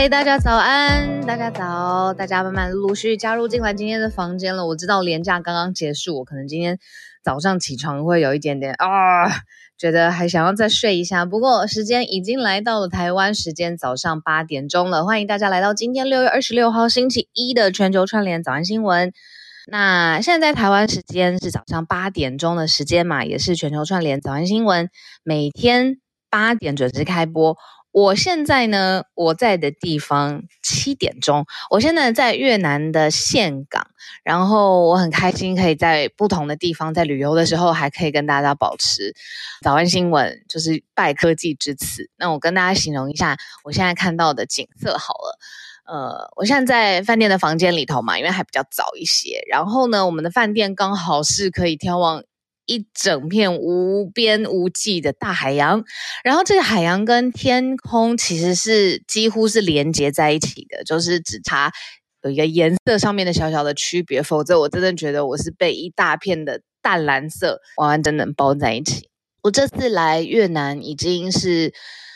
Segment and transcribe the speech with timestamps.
[0.00, 4.64] 嗨，大家早安，大家早，大家慢慢陆续加入进来今天的房间了。
[4.64, 6.78] 我知道连假刚刚结束，我可能今天
[7.24, 9.26] 早上起床会有一点点啊，
[9.76, 11.24] 觉得还想要再睡一下。
[11.24, 19.12] 不过时间已经来到了台湾时间早上八点钟了，欢迎大家来到今天六月二十六号星期一的全球串联早安新闻。
[19.66, 24.88] 那现在在台湾时间是早上八点钟的时间嘛，也是全球串联早安新闻
[25.24, 25.96] 每天
[26.30, 27.56] 八点准时开播。
[27.90, 33.86] 我现在呢，我在的地方七点钟，我现在在越南的岘港，
[34.22, 39.14] 然后我很开心可以在不同的地方，在旅游的时候还可以跟大家保持
[39.62, 42.10] 早安新闻，就是拜科技之赐。
[42.16, 45.38] 那我跟大家形容一下我现在看到的景色好了。
[45.90, 49.42] 呃，我现在在饭店的房间里头嘛，因为还比较早一些。
[49.50, 52.22] 然后呢，我们的饭店刚好是可以眺望
[52.68, 55.82] 一整片无边无际的大海洋。
[56.22, 61.72] 然后这个海洋跟天空其实是几乎是连接在一起的，就是只差
[62.22, 64.22] 有一个颜色上面的小小的区别。
[64.22, 69.08] 否则，我真的觉得我是被一大片的淡蓝色完完整整包在一起。
[69.42, 71.72] 我这次来越南已经是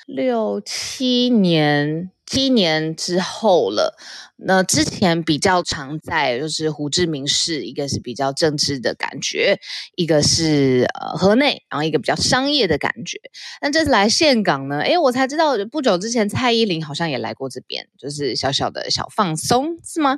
[0.06, 2.10] 六七年。
[2.24, 3.94] 七年之后了，
[4.36, 9.60] 那之前比较常在就是胡志明市，一个是比较政治的感觉，
[9.96, 13.18] 一个是呃河内，然后一个比较商业的感觉。
[13.60, 20.16] 那这次来岘港呢，诶，我才知道不久之前蔡依林好像也来过这边，就是小小的小放松是吗？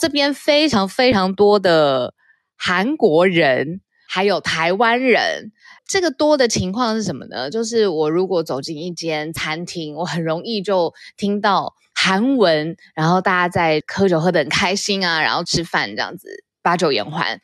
[0.00, 2.14] 这边非常非常多的
[2.56, 5.52] 韩国人，还有台湾人。
[5.86, 7.50] 这个多的情况是什么呢？
[7.50, 17.40] 就是我如果走进一间餐厅，我很容易就听到韩文，然后大家在喝酒喝得很开心啊，然后吃饭这样子把酒言欢。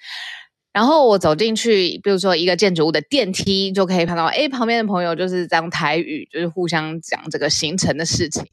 [0.73, 8.47] 然后我走进去，比如说一个建筑物的电梯，就可以看到，诶，旁边的朋友就是这样台语，就是互相讲这个行程的事情。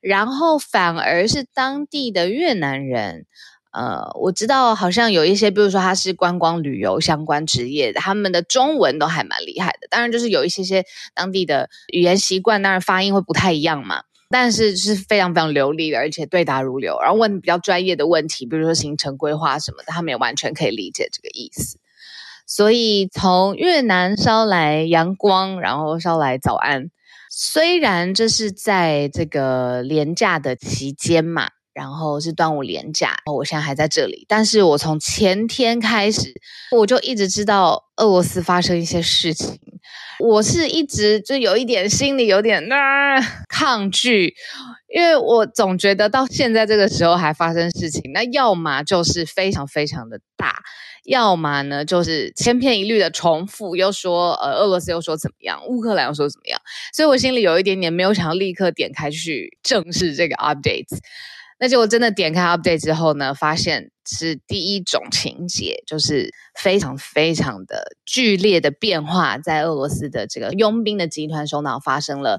[0.00, 3.24] 然后反而是当地的越南人。
[3.70, 9.86] 呃，我知道好像有一些，比如说他是观光旅游相关职业的，他们的中文都还蛮厉害的。
[9.90, 10.84] 当然，就是有一些些
[11.14, 14.02] 当地的语言习惯，当然发音会不太一样嘛。
[14.30, 16.98] 但是是非常非常流利的，而且对答如流。
[17.00, 21.78] 然后问比较专业的问题，比如说行程规划什么的，他们也完全可以理解这个意思。
[22.46, 26.90] 所以从越南捎来阳光，然后捎来早安。
[27.30, 31.50] 虽然这是在这个廉价的期间嘛。
[31.78, 34.24] 然后是端午连假，我现在还在这里。
[34.26, 36.34] 但是我从前天开始，
[36.72, 39.60] 我就一直知道俄罗斯发生一些事情。
[40.18, 44.34] 我是一直就有一点心里有点啊 抗拒，
[44.92, 50.56] 因为我总觉得到现在这个时候还发生事情，那要么就是非常非常的大，
[51.04, 56.60] 要么呢就是千篇一律的重复，又说呃俄罗斯又说怎么样，乌克兰又说怎么样，
[56.92, 60.98] 所以我心里有一点点没有想要立刻点开去正视这个 update。
[61.60, 72.38] 那结果真的点开 update 之后呢，发现是第一种情节，就是非常非常的剧烈的变化，在俄罗斯的这个佣兵的集团首脑发生了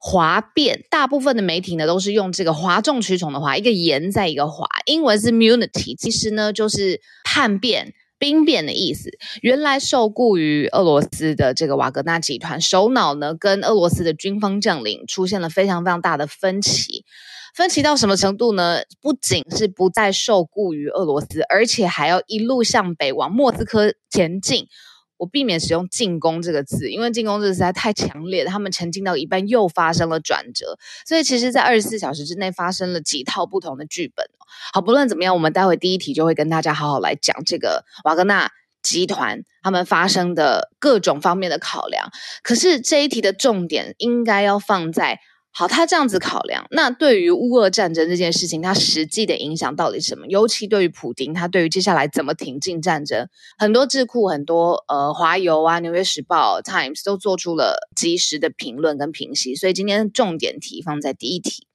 [0.00, 0.84] 哗变。
[0.90, 9.10] 大部分的媒体呢都是用这个哗众取宠的哗，一个言在一个哗，英文是 mutiny，其实呢就是叛变、兵变的意思。
[9.42, 17.04] 原来受雇于俄罗斯的这个瓦格纳集团首脑呢，跟俄罗斯的军方将领出现了非常非常大的分歧。
[17.56, 18.82] 分歧到什么程度呢？
[19.00, 24.66] 不仅是不再受雇于俄罗斯，而且还要一路向北往莫斯科前进。
[25.16, 28.44] 我避免使用“进攻”这个字，因为“进攻”这个实在太强烈。
[28.44, 34.26] 他们前进到一半又发生了转折，所以其实，在二十四小时之内发生了几套不同的剧本。
[34.74, 38.50] 好，不论怎么样，我们待会第一题就会跟大家好好来讲这个瓦格纳
[38.82, 42.10] 集团他们发生的各种方面的考量。
[42.42, 45.20] 可是这一题的重点应该要放在。
[45.58, 50.26] 好，他这样子考量，那对于乌俄战争这件事情，它实际的影响到底什么？
[50.26, 53.26] 尤其对于普丁，他对于接下来怎么挺进战争，
[53.56, 59.54] 很多智库、很多呃华邮啊、纽约时报、Times 都做出了及时的评论跟评析。
[59.54, 61.66] 所以今天重点题放在第一题。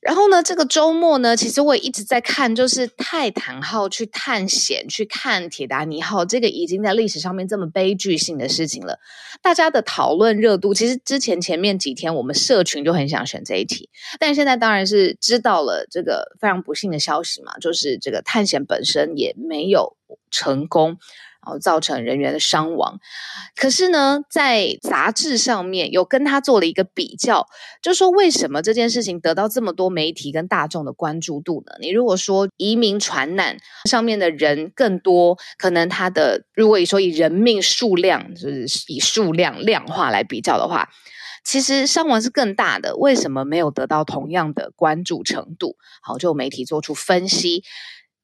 [0.00, 9.00] 然后呢，这个周末呢，其实我也一直在看，就是泰坦号去探险，去看铁达尼号，这个已经在历史上面这么悲剧性的事情了。
[9.42, 13.90] 大家的讨论热度，其实之前前面几天我们社群就很想选这一题，
[14.20, 19.96] 但现在当然是知道了这个非常不幸的消息嘛，就是这个探险本身也没有
[20.30, 20.98] 成功。
[21.56, 22.98] 造成人员的伤亡，
[23.54, 27.46] 可是呢，在杂志上面有跟他做了一个比较，
[27.80, 31.74] 就说为什么这件事情得到这么多媒体跟大众的关注度呢？
[31.80, 40.88] 你如果说移民传难上面的人更多，可能他的如果你说以人命数量，就是以数量量化来比较的话，
[41.44, 42.96] 其实伤亡是更大的。
[42.96, 45.76] 为什么没有得到同样的关注程度？
[46.02, 47.62] 好，就媒体做出分析。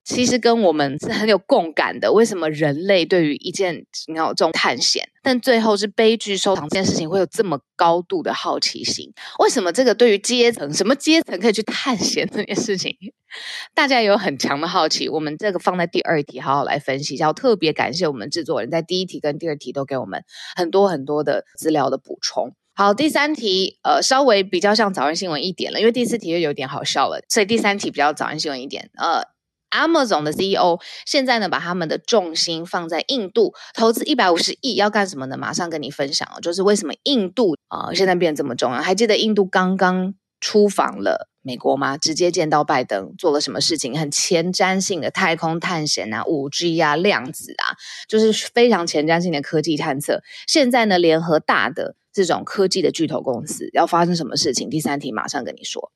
[0.05, 2.13] 其实跟我们是很有共感的。
[2.13, 9.11] 为什么人类对于一件你要这种探险，但最后是悲剧收场这件事情会有这么高度的好奇心？
[9.39, 12.95] 为什么这个对于阶层，什么阶层可以去探险这件事情，
[13.75, 15.09] 大家有很强的好奇？
[15.09, 17.33] 我们这个放在第二题好好来分析一下。
[17.33, 20.23] 特别感谢我们制作人在第一题跟第二题都给我们
[20.55, 22.55] 很多很多的资料的补充。
[22.75, 29.33] 好，第三题呃稍微比较像早安新闻一点了，因为第四题又有点好笑了，所以第三题比较早安新闻一点呃。
[29.75, 35.37] Amazon 的 CEO 现在呢，把他们的重心放在印度，投资一百五十亿，要干什么呢？
[35.37, 38.81] 马上跟你分享哦，就是为什么印度啊、现在变得这么重要？
[38.81, 41.97] 还记得印度刚刚出访了美国吗？
[41.97, 43.99] 直接见到拜登，做了什么事情？
[43.99, 47.75] 很前瞻性的太空探险啊，五 G 啊，量子啊，
[48.09, 50.23] 就是非常前瞻性的科技探测。
[50.47, 54.71] 现在呢，联合大的这种科技的巨头公司，要发生什么事情？
[54.71, 55.91] 第三题马上跟你说。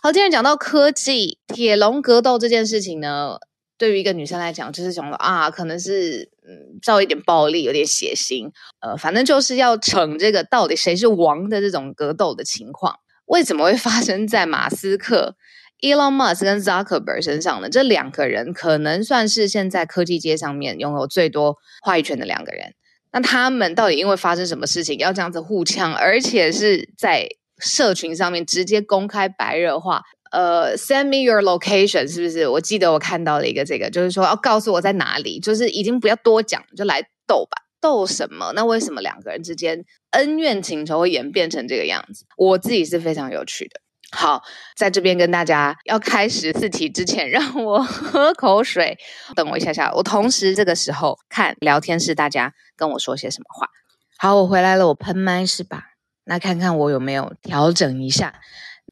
[0.00, 3.36] 好，今天讲到科技铁笼格斗这件事情呢，
[3.76, 8.48] 对于一个女生来讲，就是想了啊，可能是嗯，稍微有点暴力，有点血腥，
[8.80, 12.94] 呃，反正就是要逞这个到底谁是王的这种格斗的情况。
[13.26, 15.34] 为什么会发生在马斯克、
[15.80, 17.68] Elon Musk 跟 Zuckerberg 身上呢？
[17.68, 22.74] 这两个人可能算是现在科技界上面拥有最多话语权的两个人。
[23.10, 27.28] 那他们到底因为发生什么事情要这样子互呛，而且是在？
[27.58, 32.46] 社群上面直接公开白热化，呃，send me your location，是不是？
[32.48, 38.52] 我记得我看到了一个这个，就是说要告诉我在哪里，就是已经不要多讲，就来斗吧，斗什么？
[38.54, 42.24] 那为什么两个人之间恩怨情仇会演变成这个样子？
[42.36, 43.80] 我自己是非常有趣的。
[44.10, 44.42] 好，
[44.74, 48.96] 在这边跟大家要开始四题之前，让我 喝口水，
[49.36, 49.92] 等我一下下。
[49.92, 53.68] 我同时这个时候看聊天室，大家跟我说些什么话。
[54.16, 55.82] 好，我回来了，我喷麦是吧？
[56.28, 58.34] 那看看我有没有调整一下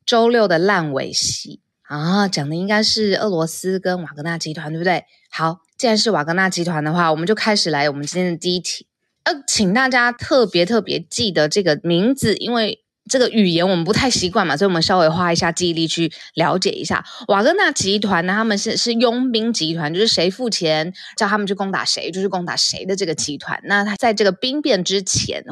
[0.06, 2.27] 周六的烂尾戏啊？
[2.27, 5.05] 讲的应该是俄罗斯跟瓦格纳集团，对不对？
[5.31, 8.87] 好，既然是瓦格纳集团的话，我们就开始来我们今天的第一题。
[9.25, 18.32] 呃，请大家特别特别记得这个名字，因为这个语言我们不太习惯嘛，所以我们稍微花一下记忆力去了解一下瓦格纳集团呢。
[18.32, 23.61] 他们是是佣兵集团，就是谁付钱叫他们去攻打谁，就是攻打谁的这个集团。
[23.65, 25.44] 那他在这个兵变之前。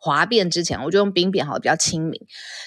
[0.00, 2.18] 哗变之前，我就用兵变好了，比较亲民。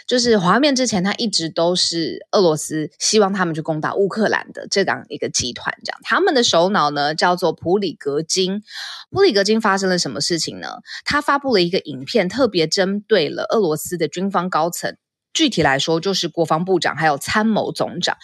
[0.07, 5.75] 就是哗变之前，他一直都是俄罗斯希望他们去攻打乌克兰的这样一个集团。
[5.83, 8.61] 这样，他们的首脑呢叫做普里格金。
[9.09, 10.77] 普里格金发生了什么事情呢？
[11.03, 14.95] 他发布了一个影片，特别针对了俄罗斯的军方高层。
[15.33, 18.15] 具体来说，就是国防部长还有参谋总长。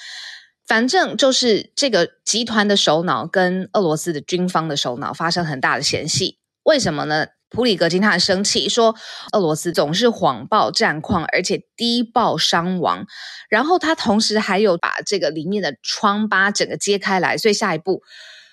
[0.67, 6.37] 反正就是这个集团的首脑跟俄罗斯的军方的首脑发生很大的嫌隙。
[6.61, 7.25] 为什么呢？
[7.49, 8.95] 普里格金他很生气，说
[9.33, 13.05] 俄罗斯总是谎报战况，而且低报伤亡。
[13.49, 18.01] 然后他同时还有把这个里面的疮疤整个揭开来，所以下一步。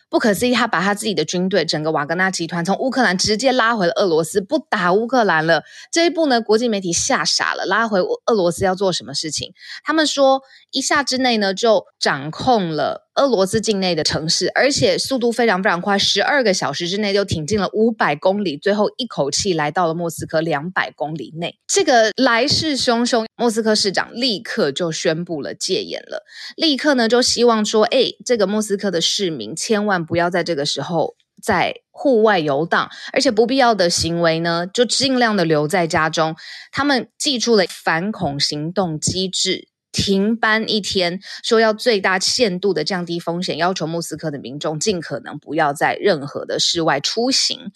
[0.08, 5.64] 不可思议，他把他自己的军队，整个瓦格纳集团从乌克兰直接拉回了俄罗斯，不打乌克兰了。
[5.90, 7.66] 这一步呢，国际媒体吓傻了。
[7.66, 9.52] 拉回俄罗斯要做什么事情？
[9.82, 21.58] 他们说，一下之内呢，就掌控了俄罗斯境内的城市，而且速度非常非常快，十二个小时之内就挺进了五百公里，最后一口气来到了莫斯科两百公里内。
[21.66, 26.22] 这个来势汹汹，莫斯科市长立刻就宣布了戒严了，
[26.56, 29.96] 立刻呢就希望说，哎，这个莫斯科的市民千万。
[30.06, 36.36] 不要在这个时候在户外游荡，而且不必要的行为呢，就尽量的留在家中。
[36.70, 47.72] 他们记住了反恐行动机制，停班一天，说要最大限度的降低风险，要求莫斯科的民众尽可能不要在任何的室外出行。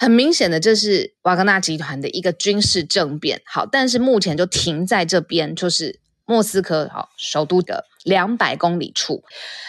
[0.00, 3.40] 很明显的，这是瓦格纳集团的一个军事政变。
[3.44, 7.86] 好，但是目前就停在这边，就是莫斯科好首都的。
[8.02, 9.22] 两百公里处，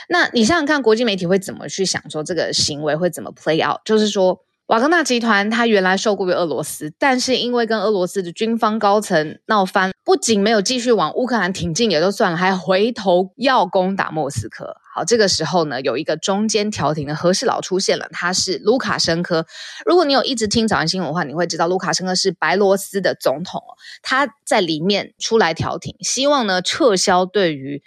[0.08, 3.82] 那你想想看，国际媒体会怎么去想说这个行为会怎么 play out？
[3.84, 14.78] 就是说，瓦格纳集团它原来受雇于俄罗斯，但是因为跟俄罗斯的军方高层闹翻，不仅没有继续往乌克兰挺进也就算了，还回头要攻打莫斯科。
[14.96, 19.46] 好，这个时候呢，有一个中间调停的和事佬出现了，他是卢卡申科。
[19.86, 23.62] 如果你有一直听早安新闻的话，你会知道卢卡申科是白罗斯的总统，
[24.02, 27.84] 他在里面出来调停，希望呢撤销对于。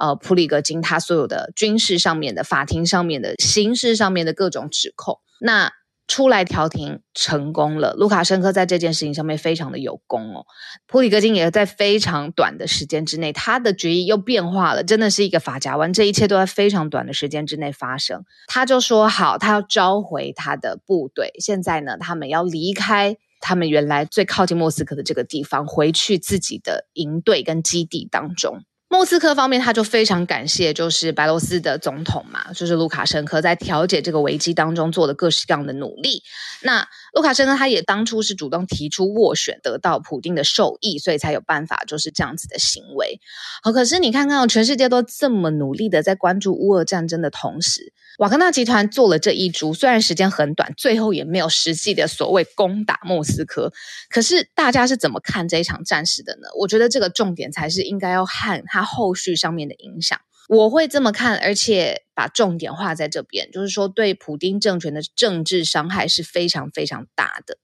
[0.00, 5.18] 呃普里格金他所有的军事上面的、法庭上面的、刑事上面的各种指控。
[5.40, 5.72] 那
[6.08, 10.46] 出来调停成功了，卢卡申科在这件事情上面非常的有功哦。
[10.86, 18.24] 普里戈金也在非常短的时间之内，他的决议又变化了，真的是一个发夹弯，这一切都在非常短的时间之内发生。
[18.46, 28.62] 他就说好，他要召回他的部队，现在呢，他们要离开他们原来最靠近莫斯科的这个地方，回去自己的营队跟基地当中。
[28.90, 36.22] 莫斯科方面，他就非常感谢，就是白罗斯的总统嘛，就是卢卡申科在调解这个危机当中做的各式各样的努力。
[36.62, 43.20] 那卢卡申科他也当初是主动提出斡旋，得到普丁的授意，所以才有办法就是这样子的行为。
[43.62, 53.72] 好，可是你看看，全世界都这么努力的在关注乌俄战争的同时，瓦格纳集团做了这一株，虽然时间很短，最后也没有实际的所谓攻打莫斯科。
[54.10, 56.48] 可是大家是怎么看这一场战事的呢？
[56.58, 60.20] 我觉得这个重点才是应该要看它后续上面的影响。
[60.48, 67.58] 我会这么看，而且把重点画在这边，就是说对普丁政权的政治伤害是非常非常大的。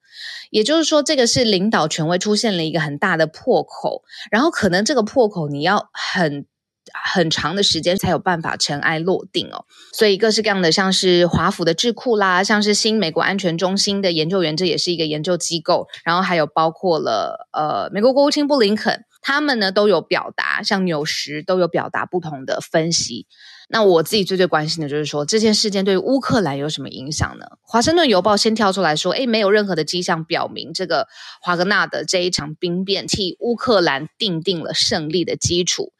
[0.50, 6.46] 也就是说，这个是领导权威出现了一个很大的破口，然后可能这个破口你要很。
[6.92, 9.64] 很长的时间才有办法尘埃落定哦，
[9.94, 23.26] 所以各式各样的，像是华府的智库啦，像是新美国安全中心的研究员，这也是一个研究机构，然后还有包括了呃美国国务卿布林肯，他们呢都有表达，像纽时都有表达不同的分析。
[23.74, 27.44] 那我自己最最关心的就是说，这件事件对乌克兰有什么影响呢？
[27.60, 31.08] 华盛顿邮报先跳出来说，诶，没有任何的迹象表明这个
[31.42, 35.92] 华格纳的这一场兵变替乌克兰奠定了胜利的基础。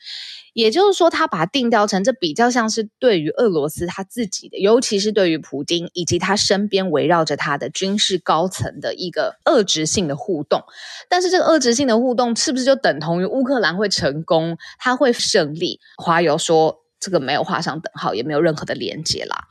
[0.52, 10.62] 也就是说，他把它定调成这比较像是对于俄罗斯他自己的，尤其是对于普京以及他身边围绕着他的军事高层的一个遏制性的互动。
[11.09, 15.81] 但是，这个遏制性的互动是不是就等同于乌克兰会成功，他会胜利？
[15.97, 19.44] 华邮说这个没有画上等号，也没有任何的连接啦。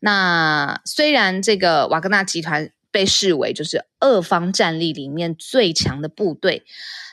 [0.00, 6.64] 那虽然这个瓦格纳集团被视为就是俄方战力里面最强的部队。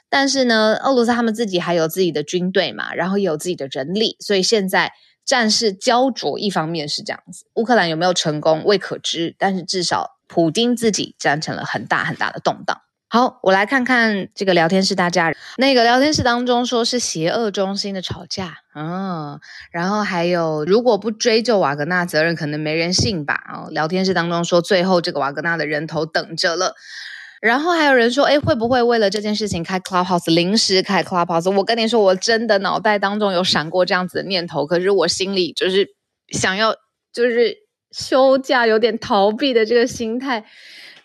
[0.08, 4.94] 但是呢，俄罗斯他们自己还有自己的军队嘛，然后也有自己的人力，所以现在
[5.26, 6.38] 战事焦灼。
[6.40, 12.80] 一方面是这样子，乌克兰有没有成功未可知，但是至少普丁自己造成了很大很大的动荡。
[13.16, 19.40] 好，我来看看这个聊天室大家，那个聊天室当中说是邪恶中心的吵架，嗯，
[19.72, 23.42] 然后还有如果不追究瓦格纳责任，可能没人信吧。
[23.54, 26.74] 哦，聊天室当中说最后这个瓦格纳的人头等着了。
[27.40, 31.50] 然后还有人说，哎，会不会为了这件事情开 Clubhouse，临时开 Clubhouse？
[31.50, 35.88] 我跟你说，我真的脑袋当中有闪过这样子的念头，可是我心里就是
[36.34, 36.76] 想要，
[37.14, 37.56] 就是
[37.92, 40.44] 休假，有点逃避的这个心态，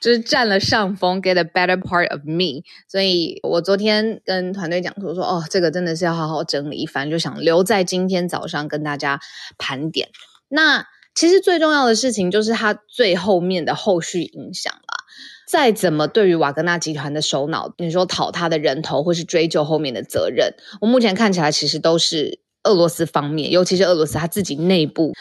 [0.00, 2.62] 就是占了上风，get a better part of me。
[2.88, 9.20] 所以我昨天跟团队讲说，说哦，这个真的是要好好整理一番，就想留在今天早上跟大家
[9.58, 10.08] 盘点。
[10.48, 15.04] 那其实最重要的事情就是它最后面的后续影响了。
[15.46, 25.12] 再怎么对于瓦格纳集团的首脑，你说讨他的人头，或是追究后面的责任，我目前看起来其实都是俄罗斯方面，尤其是俄罗斯他自己内部。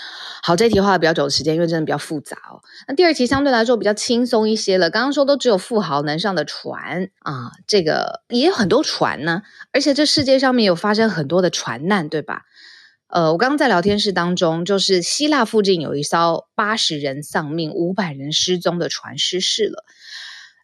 [0.42, 2.62] 好，这题花了比较久的时间，因为真的比较复杂哦。
[2.88, 4.90] 那第二题相对来说比较轻松一些了。
[4.90, 9.42] 刚刚说都只有富豪能上的船啊，这个也有很多船呢，
[9.74, 12.44] 而且这世界上面有发生很多的船难，对吧？
[13.08, 19.84] 呃，我刚刚在聊天室当中，就是希腊附近有一艘八十人丧命、五百人失踪的船失事了。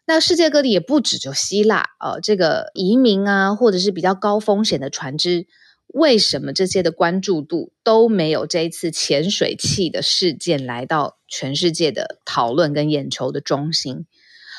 [0.06, 5.48] 那世界各地也不止就希腊，呃，这个移民啊，或者是比较高风险的船只，
[5.88, 14.06] 为什么这些的关注度都没有这一次潜水器的事件来到全世界的讨论跟眼球的中心？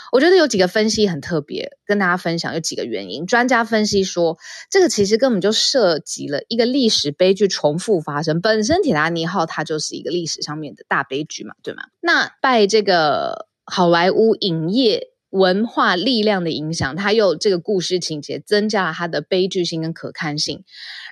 [0.10, 3.26] 我觉得有几个分析很特别，跟大家分享有几个原因。
[3.26, 4.38] 专家分析说，
[4.72, 8.40] 这个其实根本就涉及了一个历史悲剧重复发生。
[8.40, 11.84] 本身铁达尼号它就是一个历史上面的大悲剧嘛，对吗？
[12.00, 20.64] 那拜这个好莱坞影业文化力量的影响，它又这个故事情节增加了它的悲剧性跟可看性。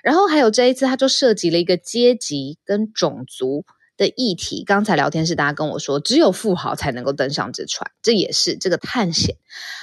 [0.02, 3.64] 然后还有这一次，它就涉及了一个阶级跟种族。
[3.98, 9.36] 的议题，刚才聊天室大家跟我说，只有富豪才能够登上这船，这也是这个探险。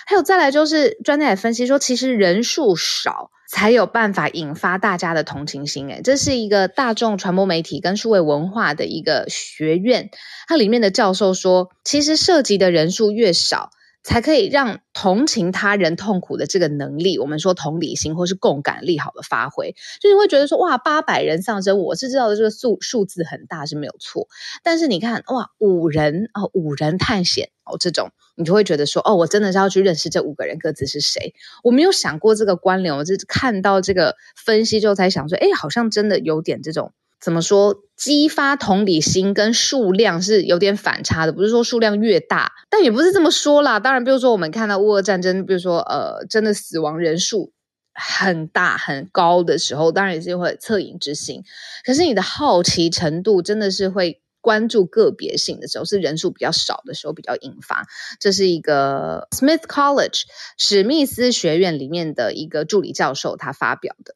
[0.06, 5.88] 还有再来就是专家也分析说，其实人数少才有办法引发大家的同情心。
[5.88, 10.12] 诶，这是一个大众传播媒体跟数位文化的一个学院，
[10.48, 13.72] 它里面的教授说，其实涉及的人数越少，
[14.04, 24.28] 才可以让同情他人痛苦的这个能力，我们说同理心或是共感力好的发挥，就是会觉得说哇，八百人丧生，我是知道的这个数数字很大是没有错，
[24.62, 31.34] 但是你看哇，五人哦，五人探险哦，这种你就会觉得说哦，我真的是要去认识这五个人各自是谁，
[31.64, 36.94] 我没有想过这个关联，我就是看到这个分析之后才想说，哎，好像真的有点这种。
[37.24, 37.78] 怎么说？
[37.96, 43.80] 激发同理心跟数量是有点反差的，不是说数量越大，但也不是这么说啦。
[43.80, 47.54] 当然，比如说我们看到乌俄战争，比如说呃，真的死亡人数
[47.94, 51.44] 很大很高的时候，当然也是会恻隐之心。
[51.86, 57.86] 可是你的好奇程度真的是会关注个别性的时候，是人数比较少的时候比较引发。
[58.20, 60.24] 这是一个 Smith College
[60.58, 64.16] 史密斯学院里面的一个助理教授他发表的。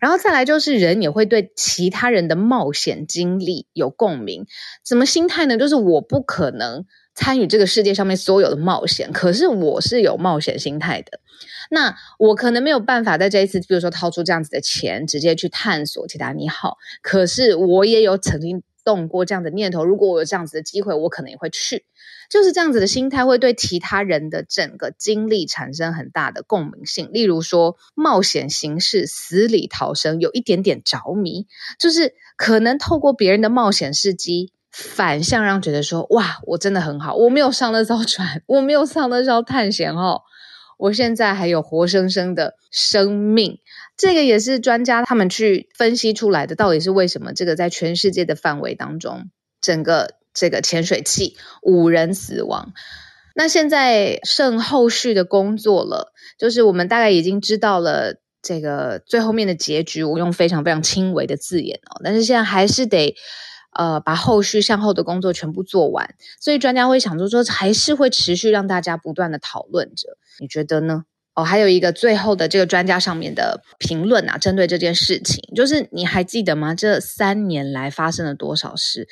[0.00, 4.46] 然后再来就是人也会对其他人的冒险经历有共鸣，
[4.84, 5.56] 什么心态呢？
[5.56, 11.20] 就是我不可能参与这个世界上面所有的冒险，可是我是有冒险心态的。
[11.70, 21.84] 那我可能没有办法在这一次，比如说掏出这样子的钱，直接去探索铁达尼好，可是我也有曾经动过这样的念头，如果我有这样子的机会，我可能也会去。
[22.28, 27.08] 就是这样子的心态，会对其他人的整个经历产生很大的共鸣性。
[27.10, 31.46] 例如说，冒险行事、死里逃生，有一点点着迷，
[31.78, 40.20] 就是可能透过别人的冒险事迹，反向让觉得说：哇，我真的很好，我没有上那艘船，我没有上那艘探险哦，
[40.76, 43.58] 我现在还有活生生的生命。
[43.96, 47.32] 这个也是专家他们去分析出来的，到底是为什么？
[47.32, 49.30] 这个在全世界的范围当中，
[49.62, 50.18] 整个。
[50.38, 52.72] 这个潜水器五人死亡，
[53.34, 63.16] 那现在剩后续的工作了，就是我们大概已经知道了这个最后面的结局，我用非常非常轻微的字眼哦，但是现在还是得
[63.76, 71.04] 呃把后续善后的工作全部做完，所以专家会想说说还是会持续让大家不断的讨论着，你觉得呢？
[71.34, 76.74] 哦，还有一个最后的这个专家上面的评论啊，针对这件事情，就是你还记得吗？
[76.74, 79.06] 这三年来发生了多少事？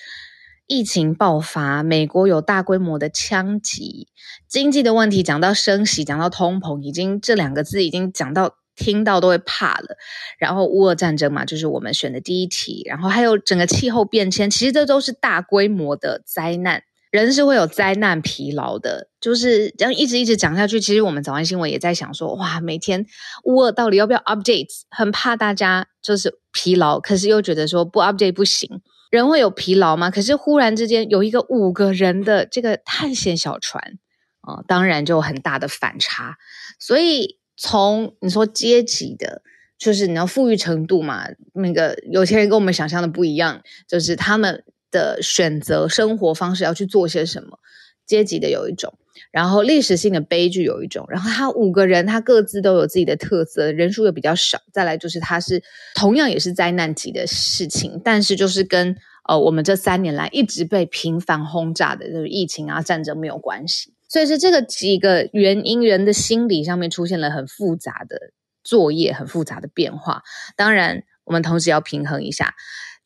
[0.66, 4.08] 疫情爆发，美国有大规模的枪击，
[4.49, 9.96] 经济的问题讲到升息，讲到通膨，已经这两个字已经讲到听到都会怕了。
[10.38, 12.82] 然后乌俄战争嘛，就是我们选的第一题。
[12.87, 16.82] 然后还有整个气候变迁，其实这都是大规模的灾难，
[17.12, 19.08] 人是会有灾难疲劳的。
[19.20, 23.06] 就是这样一直一直讲下去，其实我们早安新闻也在想说，哇，每天
[23.44, 24.66] 乌俄到底要不要 update？
[24.90, 28.82] 很怕大家就是疲劳，可是又觉得说不 update 不行。
[29.11, 30.11] 人会有疲劳吗？
[30.11, 33.99] 可是忽然之间有一个五个人的这个探险小船
[34.41, 36.37] 啊、当然就有很大的反差。
[36.79, 39.42] 所以从你说阶级的，
[39.77, 47.59] 就是你要富裕程度嘛，那个有钱人跟我们想象的不一样，就是他们的选择生活方式要去做些什么，
[48.07, 48.97] 阶级的有一种。
[49.31, 54.61] 然后历史性的悲剧有一种，然后他五个人，他各自都有自己的特色，人数又比较少。
[54.72, 55.62] 再来就是他是
[55.94, 58.96] 同样也是灾难级的事情，但是就是跟
[59.29, 63.92] 呃我们这三年来一直被频繁轰炸的就是疫情啊战争没有关系。
[64.09, 68.31] 所以是这个几个原因，人的心理上面出现了很复杂的
[68.62, 70.22] 作业，很复杂的变化。
[70.57, 72.55] 当然，我们同时要平衡一下。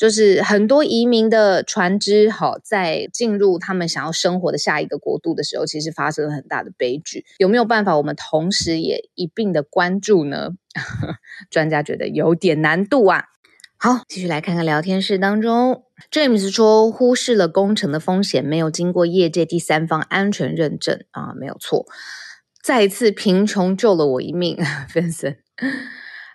[0.00, 7.26] 就是很多移民的船只，好，在进入他们想要生活的下一个国度的时候，其实发生了很大的悲剧。
[7.36, 10.52] 有没有办法，我们同时也一并的关注呢？
[11.50, 13.24] 专家觉得有点难度啊。
[13.76, 21.84] 好，继续来看看聊天室当中，James 说忽视了工程的风险，没有经过业界第三方安全认证啊，没有错。
[22.62, 24.56] 再一次贫穷救了我一命，
[24.88, 25.36] Vincent。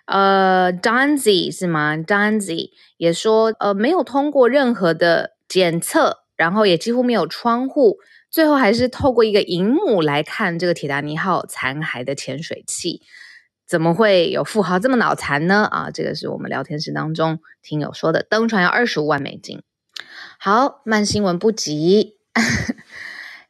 [0.06, 7.98] 呃，Donzy 是吗？Donzy 也说，呃，没有通过任何的检测，然后也几乎没有窗户，
[8.30, 13.02] 最后还是透过一个荧幕来看这个铁达尼号残骸的潜水器，
[13.66, 15.64] 怎么会有富豪这么脑残呢？
[15.64, 19.62] 啊，这个是我们聊天室当中听友说的，登船要二十五万美金。
[20.38, 22.16] 好，慢新闻不急。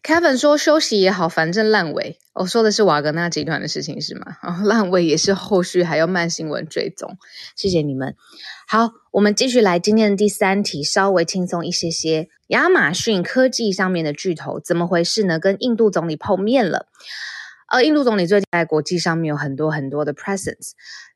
[0.06, 2.20] Kevin 说：“休息也好，反正烂尾。
[2.32, 4.36] 我、哦、说的是瓦格纳集团的事情是吗？
[4.40, 7.18] 哦、烂尾也是后续还要慢新闻追踪。
[7.56, 8.14] 谢谢你们。
[8.68, 12.28] 好，我们继续来今天的第三题，稍微轻松一些些。
[12.46, 15.40] 亚马逊科技上面的巨头怎么回事呢？
[15.40, 16.86] 跟印度总理碰面了。
[17.72, 20.70] 呃，印度总理最近在国际上面有很多很多的 presence。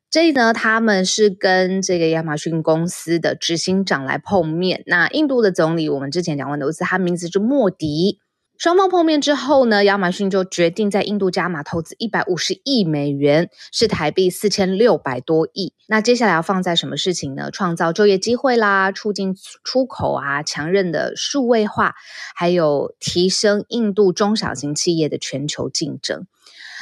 [0.09, 4.83] 这呢，他们是跟这个亚马逊公司的执行长来碰面。
[4.85, 8.19] 那印度的总理，我们之前讲过的，是他名字是莫迪。”
[8.61, 15.73] 双方碰面之后呢，亚马逊就决定在印度加码投资一百五十亿美元，是台币四千六百多亿。
[15.87, 17.49] 那接下来要放在什么事情呢？
[17.49, 21.95] 创造就业机会啦，促进出口啊，强韧的数位化，
[22.35, 26.27] 还有提升印度中小型企业的全球竞争。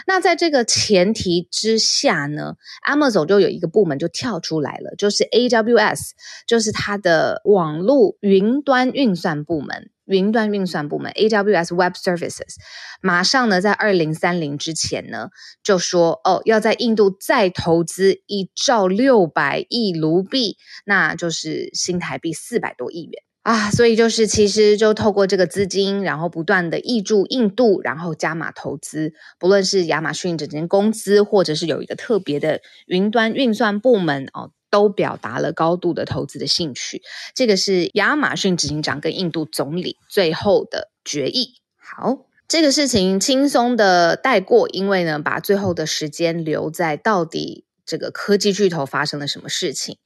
[0.06, 6.10] 那在这个前提之下呢，Amazon 就有一个部门就跳出来了，就是 AWS，
[6.46, 9.90] 就是它的网络云端运算部门。
[10.10, 12.56] 云端运算部门 AWS Web Services，
[13.00, 15.30] 马上呢，在二零三零之前呢，
[15.64, 23.70] 就说哦，要在印度再投资一兆六百亿卢币，那就是新台币四百多亿元啊。
[23.70, 34.52] 所以就是其实就透过这个资金，然后不断的挹注印度，然后加码投资，不论是亚马逊整间公司，或者是有一个特别的云端运算部门哦。
[34.70, 37.02] 都表达了高度的投资的兴趣，
[37.34, 41.56] 这个是亚马逊执行长跟印度总理最后的决议。
[41.78, 49.98] 好，这个事情轻松的带过，因为呢，把最后的时间留在到底这个科技巨头发生了什么事情。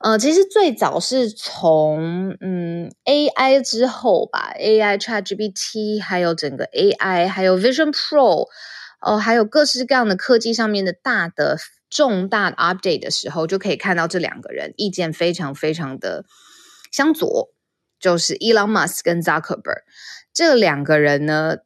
[0.00, 8.48] 呃，其实最早是从嗯 AI 之后吧，AI ChatGPT，还有整个 AI，还有 Vision Pro，
[9.00, 11.56] 哦、还有各式各样的科技上面的大的。
[11.94, 16.24] 重大 update 的时候，就可以看到这两个人意见非常非常的
[16.90, 17.54] 相左，
[18.00, 19.84] 就是 Elon Musk 跟 Zuckerberg
[20.32, 21.58] 这两个人呢，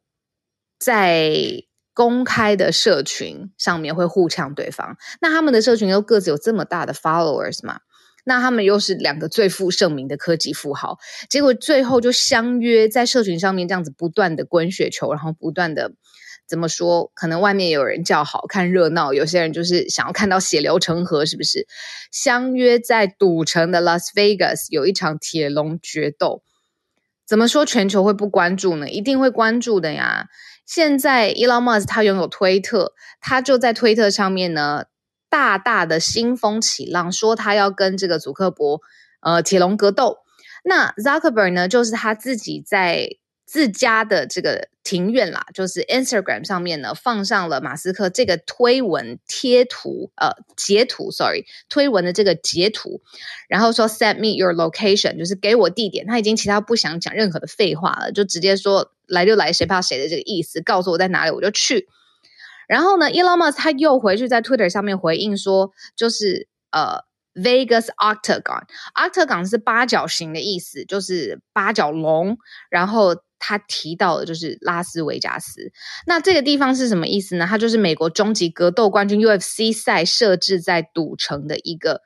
[0.77, 1.63] 在
[1.95, 4.97] 公开的社群上面会互呛对方。
[5.19, 7.79] 那他们的社群又各自有这么大的 followers 嘛？
[8.23, 15.93] 那他们又是两个最负盛名的科技富豪，结果最后就相约在社群上面这样子不断的滚雪球，然后不断的。
[16.49, 17.11] 怎么说？
[17.13, 21.67] 可能外面有人叫好看热闹，有些人就是想要看到血流成河，是不是？
[22.11, 26.41] 相约在赌城的 Las Vegas 有一场铁笼决斗。
[27.27, 28.89] 怎么说全球会不关注呢？
[28.89, 30.25] 一定会关注的呀！
[30.65, 34.85] 现在 Elon Musk 他拥有推特，他就在推特上面呢，
[35.29, 38.81] 大大的兴风起浪，说他要跟这个祖克伯
[39.21, 40.17] 呃铁笼格斗。
[40.63, 43.09] 那 Zuckerberg 呢，就是他自己在。
[43.51, 53.01] 自家的这个庭院啦，就是 Instagram 上面呢，放上了马斯克这个推文贴图，呃，截图，sorry，推文的这个截图，
[53.47, 56.07] 然后说 Send me your location，就是给我地点。
[56.07, 61.87] 他已经其他不想讲任何的废话了，就直接说来就来，谁怕谁的这个意思，告诉我在哪里我就去。
[62.67, 67.07] 然后呢，Elon Musk 他又回去在 Twitter 上面回应说，就是呃。
[67.35, 72.37] Vegas Octagon，Octagon 是八角形的意思，就是八角龙。
[72.69, 75.71] 然后他提到的就是拉斯维加斯。
[76.05, 77.47] 那这个地方是什么意思呢？
[77.49, 82.01] 它就是美国终极格斗冠军 UFC 赛设置在赌城的一个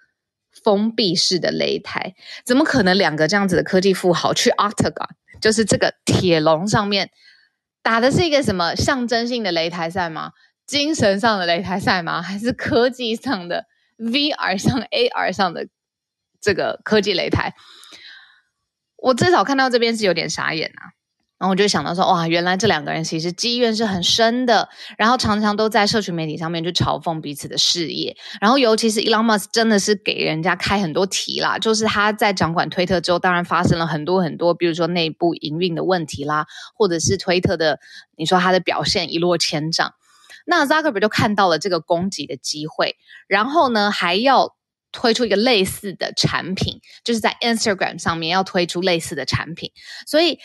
[0.63, 2.13] 封闭式的擂台。
[2.45, 5.09] 怎么可能两个这样子的科技富豪去 Octagon，
[5.41, 7.09] 就是这个铁笼上面
[7.81, 10.31] 打的是一个什么象征性的擂台赛吗？
[10.65, 12.21] 精神上的擂台赛吗？
[12.21, 13.65] 还是科技上的
[13.97, 15.67] ？VR 上 AR 上的
[16.39, 17.53] 这个科技擂台，
[18.97, 20.91] 我至少看到这边是有点傻眼啊。
[21.43, 28.15] 然后我就想到说，哇，原来这两个人其实积怨是很深的，然后常常都在社群媒体上面去嘲讽彼此的事业。
[28.39, 37.82] 然后尤其是 Elon Musk 真的是给人家开很多题啦，就是他在掌管推特之后，当然发生了很多很多，比如说内部营运的问题啦，或者是推特的，
[38.15, 39.93] 你说他的表现一落千丈。
[40.45, 42.95] 那 Zuckerberg 就看到了这个攻击的机会，
[43.27, 44.56] 然后呢，还要
[44.93, 49.71] 推出一个类似的产品，就是在 Instagram 上面要推出类似的产品，
[50.08, 50.39] 所以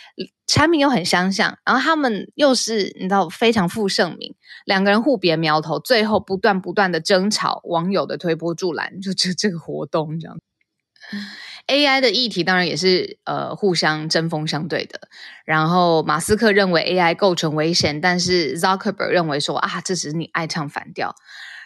[0.49, 4.35] 产品又很相像，然后他们又是你知道非常负盛名，
[4.65, 10.41] 两个人互别苗头，最后不断不断的争吵，网友的推波助澜，就这这个活动这样。
[11.67, 15.09] AI 的议题当然也是呃互相针锋相对的，
[15.45, 21.15] 然后马斯克认为 AI 构成危险，但是 Zuckerberg 认为说啊，这只是你爱唱反调，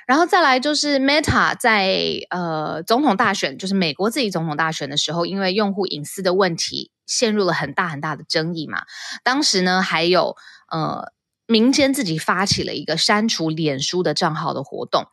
[0.06, 8.82] 然后再来就是 Meta 在呃总统大选，就是美国自己总统大选的时候，因为用户隐私的问题陷入了很大很大的争议嘛，
[9.22, 10.36] 当时呢还有
[10.70, 11.12] 呃
[11.46, 15.06] 民间自己发起了一个删除脸书的账号的活动，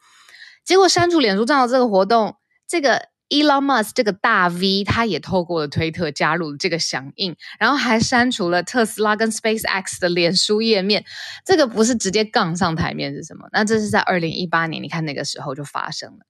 [0.65, 3.09] 结果删除脸书账号这个活动这个。
[3.29, 11.05] Elon Musk 这个大 V，他也透过了推特加入了这个响应，然后还删除了特斯拉跟 SpaceX 的脸书页面。
[11.45, 13.47] 这个不是直接杠上台面是什么？
[13.53, 16.25] 那这是在二零一八年，你看那个时候就发生了。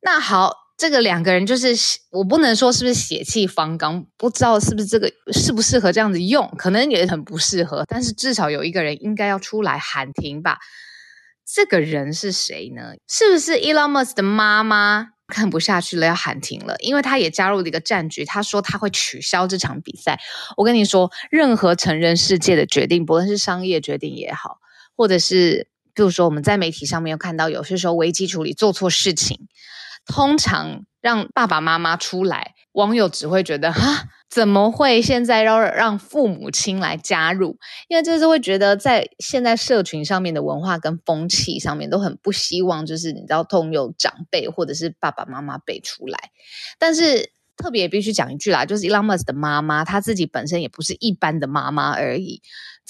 [0.00, 1.74] 那好，这个两个人就是
[2.10, 7.84] 我不能说是不是血气方刚，不知道是不是这个适不适合这样子用，可能也很不适合。
[7.88, 10.58] 但是至少有一个人应该要出来喊停吧。
[11.52, 12.92] 这个人是谁呢？
[13.08, 15.08] 是不是 Elon Musk 的妈妈？
[15.30, 18.26] 看不下去了，要喊停了，因为他也加入了一个战局。
[18.26, 20.20] 他说他会取消这场比赛。
[20.58, 24.58] 我跟你说，任何成人世界的决定，不论是商业决定也好，
[24.94, 29.48] 或者是比如说我们在媒体上面有看到，有些时候危机处理做错事情，
[30.04, 34.08] 通常让爸爸妈妈出来，网友只会觉得哈。
[34.30, 37.58] 怎么会现在要让父母亲来加入？
[37.88, 46.30] 因为就是会觉得在现在社群上面的文化跟风气上面都很不希望，就是你知道，通有长辈或者是爸爸妈妈辈出来。
[46.78, 52.40] 但是特别必须讲一句啦，就是 Elon Musk 的妈妈，她自己本身也不是一般的妈妈而已。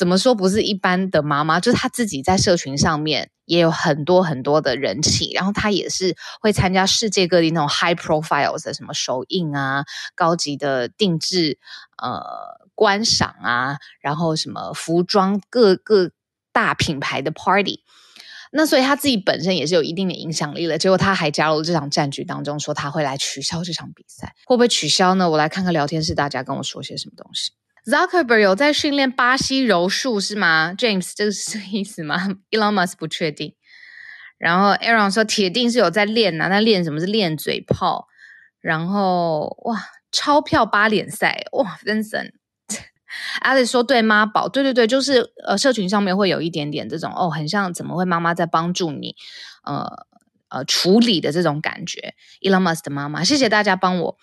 [0.00, 1.60] 怎么说不是一般的妈妈？
[1.60, 9.84] 就是她自己在社群上面也有很多很多的人气，然后她也是会参加世界各地那种 high profiles 的什么首映啊、
[10.14, 11.58] 高级的定制
[12.02, 12.22] 呃
[12.74, 16.12] 观赏啊，然后什么服装各个
[16.50, 17.80] 大品牌的 party。
[18.52, 20.78] 那所以她自己本身也是有一定的影响力了。
[20.78, 25.28] 结果她还加入这场战局当中，说她会来取消这场比赛，会不会取消呢？
[25.28, 27.52] 我来看看聊天室大家跟我说些什么东西。
[27.84, 32.28] Zuckerberg 有在训练巴西柔术是吗？James，这个是这个意思吗？
[32.50, 33.54] Elon Musk 不确定。
[34.38, 38.06] 然后 Aaron 说铁定是有在练呐、啊，那练什么是练嘴炮？
[38.60, 39.78] 然后哇，
[40.12, 49.14] 钞票八连赛哇，Vincent，Alice 说对妈宝，对对对，就是呃，社群上面会有一点点这种哦，很像怎么会妈妈在帮助你
[49.64, 50.06] 呃
[50.48, 52.14] 呃处理的这种感觉。
[52.40, 54.18] Elon Musk 的妈妈，谢谢大家帮我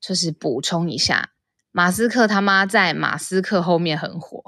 [0.00, 1.30] 就是补充一下。
[1.76, 4.42] 马斯克他妈在马斯克后面很火，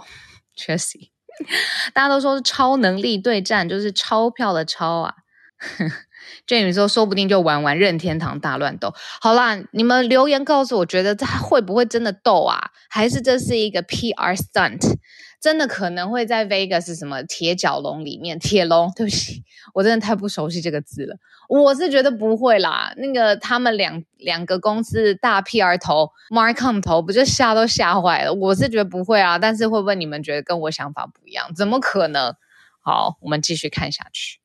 [0.56, 0.98] 确实，
[1.92, 5.14] 大家都说是超能力对战，就是钞票的钞啊。
[6.46, 8.94] 这你说说不定就玩玩任天堂大乱斗。
[9.20, 12.70] 好啦，你们留言告诉我，觉得他会不会真的斗啊？
[12.88, 14.96] 还是这是一个 PR stunt？
[15.40, 21.16] 真的可能会在 Vegas 什么铁角龙里面，铁龙，对不起，我真的太不熟悉这个字了。
[21.48, 28.34] 我是觉得不会啦，那个他们两两个公司大 PR 头，Marcom 头，不就吓都吓坏了。
[28.34, 31.54] 我是觉得不会啊，但是会不会你们觉得跟我想法不一样？
[31.54, 32.34] 怎么可能？
[32.80, 34.40] 好，我们继续看下去。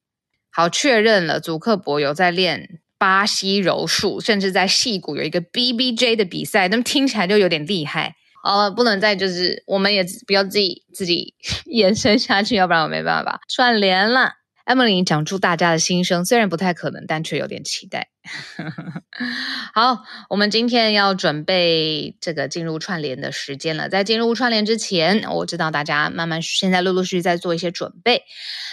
[0.51, 8.15] 好，确认了，祖克伯有在练巴西柔术，甚至在戏谷有一个 BBJ 的比赛，那么听起来就有点厉害。
[8.43, 11.34] 呃，不能再就是，我们也不要自己自己
[11.65, 14.34] 延伸下去，要不然我没办法串联了。
[14.65, 18.08] Emily 讲出大家的心声，虽然不太可能，但却有点期待。
[19.73, 23.89] 好，我们今天要准备这个进入串联的时间了。
[23.89, 28.23] 在进入串联之前，我知道大家慢慢现在陆陆续续在做一些准备。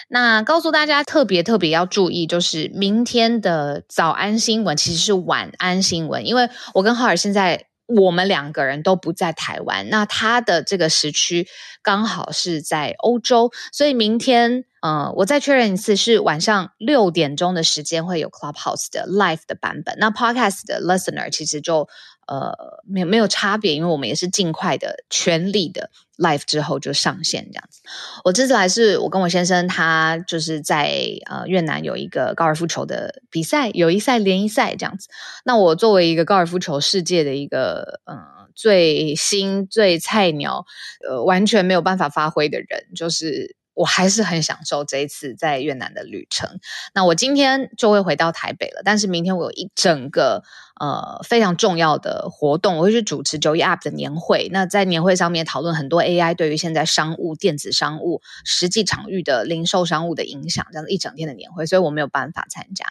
[0.09, 7.70] 那告诉大家特别特别要注意，就是明天的早安新闻其实是晚安新闻，因为我跟浩尔现在。
[7.97, 11.47] 我们两个人都不在台湾，那他的这个时区
[11.83, 19.97] 刚好是在欧洲，所以明天，呃，我再确认一次，是晚上六点钟的时间会有 Clubhouse 的 Live 的版本。
[19.99, 21.89] 那 Podcast 的 Listener 其实就
[22.31, 25.91] 呃没有没有差别，因为我们也是尽快的、全力的。
[26.21, 27.81] Live 之后就上线这样子。
[28.25, 30.93] 我这次来是我跟我先生，他就是在
[31.25, 35.09] 呃越南有一个高尔夫球的比赛，友谊赛、联谊赛这样子。
[35.47, 40.67] 那我作为一个高尔夫球世界的一个嗯、呃、最新最菜鸟，
[41.09, 43.57] 呃完全没有办法发挥的人，就是。
[43.81, 46.61] 我还是很享受这一次在越南的旅程。
[46.95, 50.43] 那我今天就会回到台北了，但是明天我有一整个
[50.79, 54.51] 呃非常重要的活动，我会去主持九一 App 的年会。
[54.53, 62.85] 那在年会上面讨论很多 AI 对于现在商务、电子商务、实际场域的零售商务的影响，这样一整天的年会，所以我没有办法参加。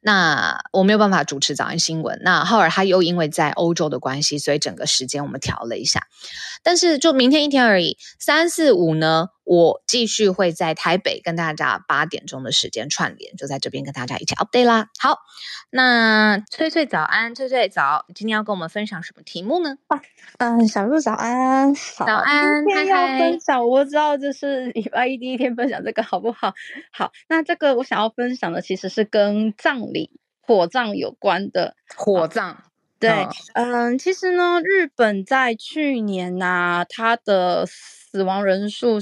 [0.00, 2.18] 那我没有办法主持早安新闻。
[2.24, 6.06] 那浩尔他又因为在欧洲的关系，所以整个时间我们调了一下。
[6.62, 9.28] 但是就明天一天而已，三四五呢？
[9.50, 14.90] 我继续会在台北跟大家八点钟的时间串联，就在这边跟大家一起 update 啦。
[14.96, 15.18] 好，
[15.70, 19.76] 那翠翠早安，翠翠早，今天要跟我们分享什么题目呢？
[19.88, 20.00] 啊，
[20.38, 26.54] 嗯，小鹿早安，早安，今天要分享，我知道这是礼拜一第一天分享这个好不好？
[26.92, 32.62] 好，那这个我想要分享的其实是跟葬礼、火葬有关的火葬。
[33.00, 38.98] 对，嗯，其实呢，日本在去年呐、啊，它的死亡人数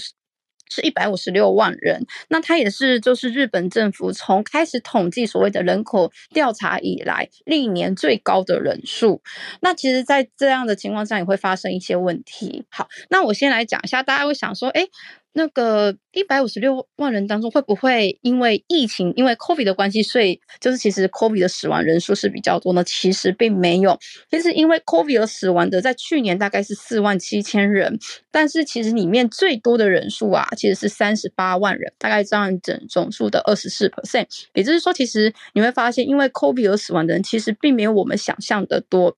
[0.69, 0.89] 是。
[0.89, 9.21] 一百五十六万人，那它也是就是日本政府从开始统计所谓的人口调查以来历年最高的人数。
[9.61, 12.65] 那其实，在这样的情况下，也会发生一些问题。
[12.71, 14.89] 好，那我先来讲一下，大家会想说，诶，
[15.33, 22.83] 那个一百五十六万人当中，会不会因为疫情，因为 COVID 的关系，所以就是其实 COVID 的死亡人数是比较多呢？
[22.83, 23.97] 其实并没有，
[24.31, 27.99] 其实因为 COVID 而死亡的，在去年大概是四万七千人，
[28.33, 34.27] 但是其实里面最多的人数啊，其实是三十八万人，大概占整总数的二十四 percent。
[34.55, 39.17] 也就是说，其实你会发现，因为 COVID 而死亡的人，其实并没有我们想象的多。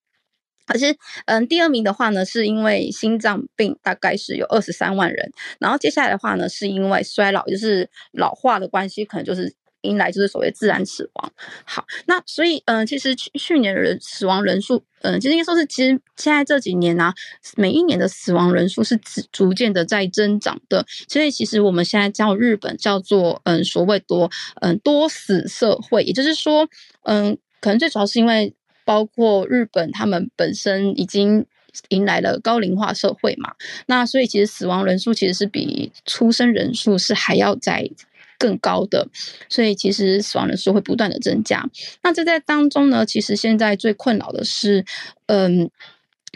[0.73, 5.33] 可是，嗯，第二名的话呢，是因为心脏病，大概是有二十三万人。
[5.59, 11.33] 然后接下来的话呢，是因为衰老，就是老化的关系，可能就是迎来就是所谓自然死亡。
[11.65, 17.13] 好，那所以，嗯，其实去去年人死亡人数，嗯，其实应该说是，其实现在这几年呢、
[17.57, 18.97] 每一年的死亡人数是
[19.33, 20.87] 逐渐的在增长的。
[21.09, 24.31] 所以，其实我们现在叫日本叫做，嗯，所谓多，
[24.61, 26.69] 嗯，多死社会，也就是说，
[27.03, 28.55] 嗯，可能最主要是因为。
[28.91, 31.47] 包括日本，他们本身已经
[31.91, 33.55] 迎来了高龄化社会嘛，
[33.87, 37.89] 那所以其实死亡人数其实是比出生人数是还要在
[38.37, 39.07] 更高的，
[39.49, 41.65] 所以其实死亡人数会不断的增加。
[42.03, 44.85] 那这在当中呢，其实现在最困扰的是，
[45.27, 45.71] 嗯，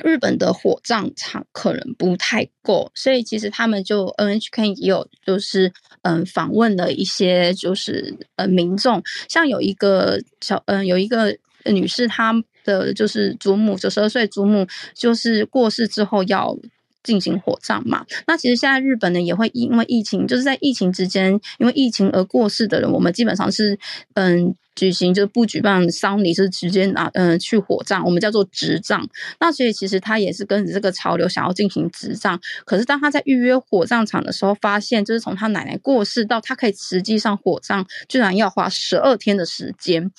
[0.05, 11.37] 日本的火葬场可能不太够，所以其实他们就 NHK 也有就是嗯访问了一些就是呃民众，像有一个小嗯有一个。
[11.73, 16.57] 女士，她的就是祖母，九十二岁祖母，就是过世之后要
[17.03, 18.05] 进行火葬嘛。
[18.27, 23.79] 那其实现在日本呢，也会因为疫情，就是在疫情之间，因为疫情而过世的人，我们基本上是
[24.15, 29.07] 嗯举行就是不举办丧礼，是直接拿嗯去火葬，我们叫做执葬。
[29.39, 32.41] 那所以其实他也是跟着这个潮流想要进行执葬。
[32.65, 40.11] 可是当他在预约火葬场的时候，发现就是从他奶奶过世到他可以实际上火葬，居然要花十二天的时间。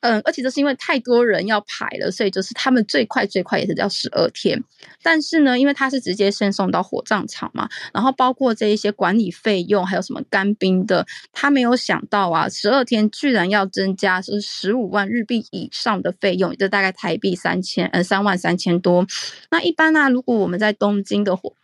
[0.00, 4.62] 嗯，而且这是因为太多人要排了，所以就是他们最快最快也是要十二天。
[5.02, 19.06] 但是呢，因为他是直接先送到火葬场嘛，然后包括这一些管理费用，还有什么干冰的，他没有想到啊，十二天居然要增加是十五万日币以上的费用，就大概台币三千呃三万三千多。
[19.50, 21.54] 那一般呢、啊，如果我们在东京的火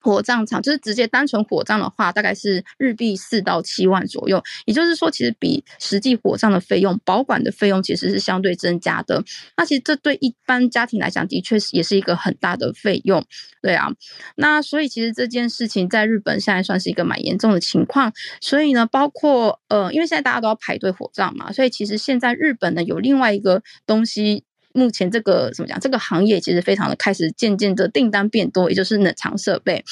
[0.00, 4.42] 火葬场就是直接单纯火葬的话，大概是日币四到七万左右。
[4.66, 9.22] 也就是说，其实比实际火葬的费用、保管的费用其实是相对增加的。
[9.56, 13.24] 那其实这对一般家庭来讲，的确是也是一个很大的费用。
[13.60, 13.88] 对啊，
[14.36, 18.12] 那所以其实这件事情在日本现在算是一个蛮严重的情况。
[18.40, 24.44] 所以呢，包括呃，因为现在大家都要排队火葬嘛，所以其实现在日本呢有另外一个东西。
[24.72, 25.78] 目前这个怎么讲？
[25.80, 29.84] 这个行业其实非常的开始渐渐的订单变多，也就是冷藏设备。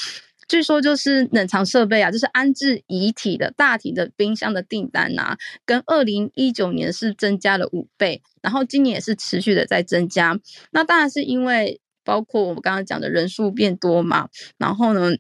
[0.48, 10.38] 据说就是冷藏设备啊，就是安置遗体的大体的冰箱的订单啊，跟二零一九年是增加了五倍，然后今年也是持续的在增加。
[10.70, 15.16] 那当然是因为包括我们刚刚讲的人数变多嘛，然后呢。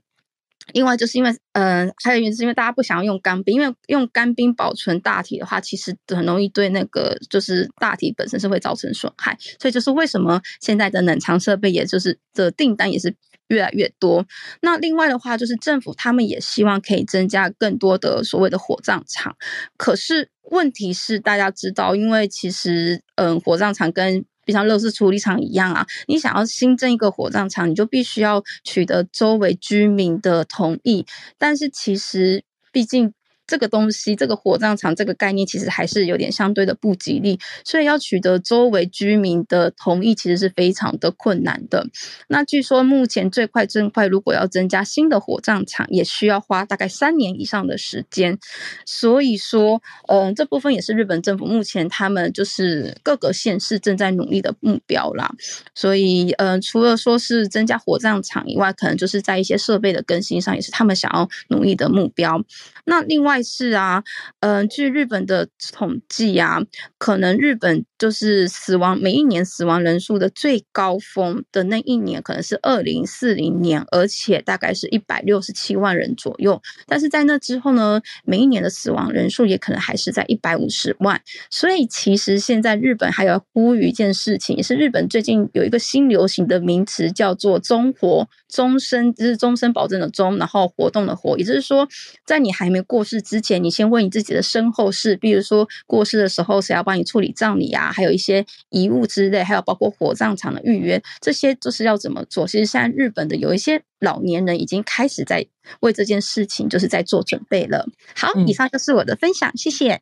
[0.72, 13.14] 另外就是因为，嗯、还有原因是因为大家不想要用干冰，因为用干冰保存大体的话，其实很容易对那个就是大体本身是会造成损害，所以就是为什么现在的冷藏设备，也就是的订单也是
[13.48, 14.26] 越来越多。
[14.60, 19.36] 那另外的话，就是政府他们也希望可以增加更多的所谓的火葬场，
[19.76, 31.04] 可是问题是大家知道，因为其实，嗯、火葬场跟比如像垃圾处理厂一样啊，你想要新增一个火葬场，你就必须要取得周围居民的同意。
[31.36, 33.12] 但是其实，毕竟。
[33.46, 41.86] 这个东西，这个火葬场这个概念其实还是有点相对的不吉利，所以要取得周围居民的同意，其实是非常的困难的。
[42.26, 48.36] 那据说目前最快最快，如果要增加新的火葬场，也需要花大概三年以上的时间。
[48.84, 55.32] 所以说，嗯、这部分也是日本政府目前他们就是各个县市正在努力的目标啦。
[55.72, 62.42] 所以，嗯、除了说是增加火葬场以外，可能就是在一些设备的更新上，也是他们想要努力的目标。
[62.84, 63.35] 那另外。
[63.42, 64.02] 是啊，
[64.40, 66.58] 嗯、据日本的统计啊，
[66.98, 76.60] 可能日本就是死亡每一年死亡人数的最高峰的那一年，可能是二零四零年，而且大概是一百六十七万人左右。
[76.86, 81.20] 但是在那之后呢，每一年的死亡人数也可能还是在一百五十万。
[81.50, 91.88] 所以其实现在日本还有呼吁一件事情，也是日本最近有一个新流行的名词，叫做“终活”，终身就是终身保证的终，然后活动的活，也就是说，
[92.26, 102.46] 在你还没过世之前，你先问你自己的身后事，比如说过世的时候谁要帮你处理葬礼啊，还有一些遗物之类，还有包括火葬场的预约，这些就是要怎么做？
[102.46, 105.46] 其实现在日本的有一些老年人已经开始在
[105.80, 107.88] 为这件事情就是在做准备了。
[108.14, 110.00] 好，以上就是我的分享，谢谢。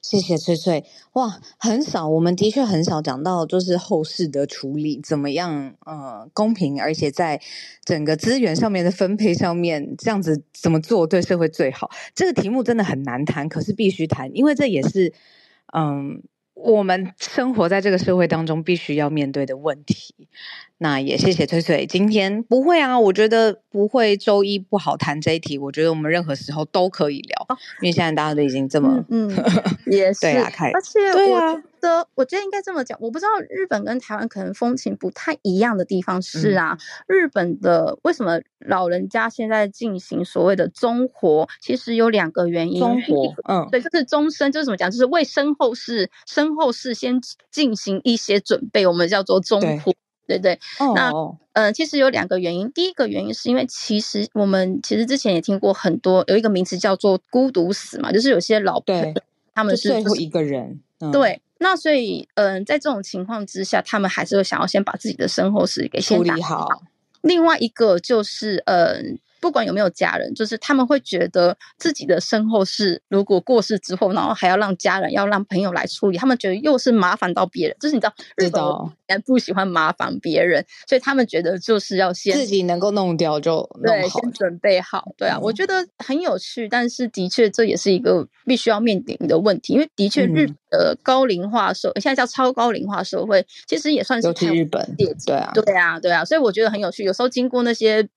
[0.00, 0.84] 谢谢翠翠。
[1.14, 7.40] 哇，很少，我们的确很少讲到，就是后事的处理怎么样，呃，公平，而且在
[7.84, 11.90] 整个资源上面的分配上面，这样子怎么做对社会最好？
[12.14, 15.12] 这个题目真的很难谈，可是必须谈，因为这也是，
[15.76, 16.22] 嗯。
[16.64, 20.28] 我们生活在这个社会当中，必须要面对的问题。
[20.78, 24.16] 那也谢谢翠翠，今天不会啊，我觉得不会。
[24.16, 29.44] 周一不好谈这一题，我觉得我们任何时候都可以聊，哦、因为现在大家都已经这么，嗯，嗯
[29.86, 30.98] 也是，对啊，而且
[31.30, 42.80] 我觉得，我觉得应该这么讲，我不知道日本跟台湾可能风情不太一样的地方是啊，嗯、日本的为什么老人家现在进行所谓的中活，其实有两个原因。
[42.80, 49.92] 中活，嗯，对，就是终身，就是怎么讲，就是为身后事，身后事先进行一些准备，我们叫做中活。
[50.26, 51.12] 对对，哦、那
[51.52, 52.70] 呃，其实有两个原因。
[52.72, 59.14] 第一个原因是因为其实我们其实之前也听过很多，有一个名词叫做孤独死嘛，就是有些老对
[59.54, 60.80] 他们是最后一个人。
[61.00, 66.68] 嗯、对，那所以嗯、呃，在这种情况之下，他们还是会想要先把自己的身后事给先处理好。
[67.22, 68.76] 另外一个就是嗯。
[68.76, 69.02] 呃
[69.44, 77.76] 不管有没有家人，就是他们会觉得自己的身后事，如果过世之后，然后还要让家人、要让朋友来处理，他们觉得又是麻烦到别人。
[77.78, 78.62] 就是你知道，日本
[79.06, 85.12] 人不喜欢麻烦别人，所以他们觉得就是要先自己能够弄掉就弄好，对，先准备好。
[85.18, 97.04] 对啊，嗯、我觉得很有趣，但是的确这也是一个必须要面临的问题，因为的确日本的高龄化社，嗯、现在叫超高龄化社会，其实也算是日本对啊，对啊，对啊，所以我觉得很有趣。
[97.04, 98.08] 有时候经过那些。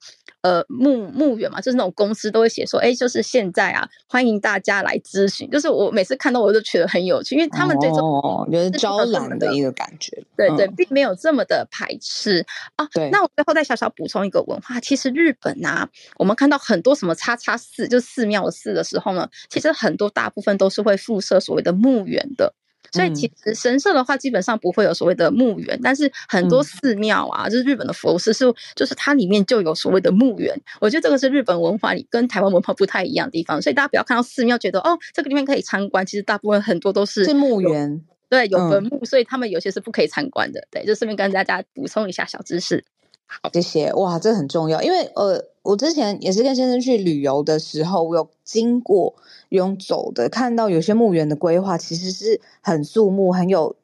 [0.42, 5.50] 呃，墓墓园嘛，就是那种公司都会写说，哎，就是现在啊，欢迎大家来咨询。
[5.50, 12.88] 就是我每次看到我都觉得很有趣，因为他们对这种哦，就是招揽的一个感觉，对对，并没有这么的排斥啊。
[12.94, 22.54] 对，那我最后再小小补充一个文化，其实日本啊，我们看到很多什么叉叉寺，就是寺庙的寺的时候呢，其实很多大部分都是会附设所谓的墓园的。
[22.92, 30.56] 所以其实神社的话，基本上不会有所谓的墓园，嗯、但是很多寺庙啊，就是日本的佛寺是，就是它里面就有所谓的墓园。
[30.80, 33.62] 我觉得这个是日本文化里跟台湾文化不太一样的地方。
[33.62, 40.66] 所以大家不要看到寺庙觉得哦，这个地方可以参观，其实大部分很多都是是墓园，对，有坟墓，嗯、所以他们有些是不可以参观的。
[40.70, 42.84] 对，就顺便跟大家补充一下小知识。
[43.28, 43.94] 好，谢谢。
[43.94, 49.14] 哇，这很重要，因为呃，我之前也是跟先生去旅游的时候，我有经过
[49.50, 53.76] 用走的，看到有些墓园的规划其实是很肃穆，很有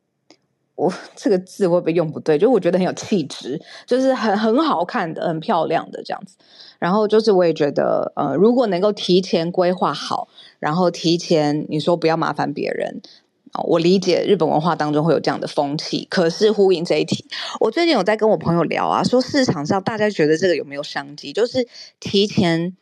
[0.76, 2.38] 我这个字会不会用不对？
[2.38, 6.38] 就我觉得很有气质，就是很很好看的，很漂亮的这样子。
[6.80, 10.28] 然后就是我也觉得，呃，如果能够提前规划好，
[10.60, 13.02] 然后提前你说不要麻烦别人。
[13.66, 17.26] 我理解日本文化当中会有这样的风气，可是呼应这一题，
[17.60, 21.32] 我最近有在跟我朋友聊啊，说市场上大家觉得这个有没有商机？
[21.32, 21.68] 就是
[22.00, 22.76] 提前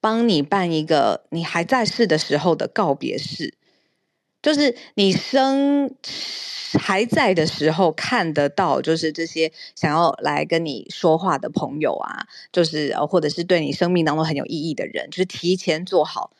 [0.00, 3.54] 帮你办一个你还在世的时候的告别式，
[4.40, 5.94] 就是你生
[6.78, 16.30] 还在的时候看得到，就是这些想要来跟你说话的朋友啊，就是或者是对你生命当中很有意义的人，就是提前做好。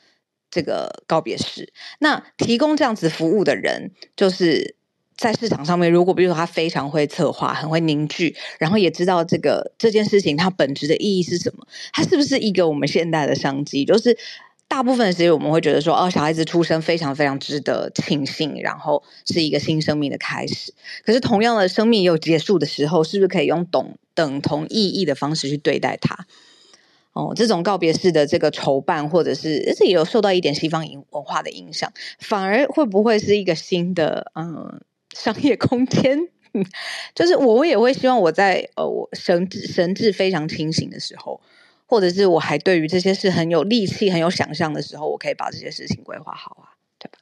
[0.53, 4.77] 这个告别式，那提供这样子服务的人，就是
[5.17, 13.85] 在市场上面，如果比如说他非常会策划，很会凝聚，然后也知道这个这件事情它本质的意义是什么，它是不是一个我们现代的商机？
[13.87, 14.17] 就是
[14.69, 20.75] 大部分时候我们会觉得说，哦，小孩子出生非常非常值得庆幸，然后是一个新生命的开始。
[21.05, 26.27] 可是同样的生命也有结束的时候，是不是可以用等等同意义的方式去对待它？
[27.13, 34.81] 哦，这种告别式的这个筹办，或者是这也有受到一点西方文化的影响，反而会不会是一个新的嗯
[35.15, 36.29] 商业空间？
[37.15, 41.41] 就是我也会希望我在呃我神智神智非常清醒的时候，
[41.87, 47.19] 或者是我还对于这些事很有力气、很有想象的时候，我可以把这些事情规划好啊，对吧？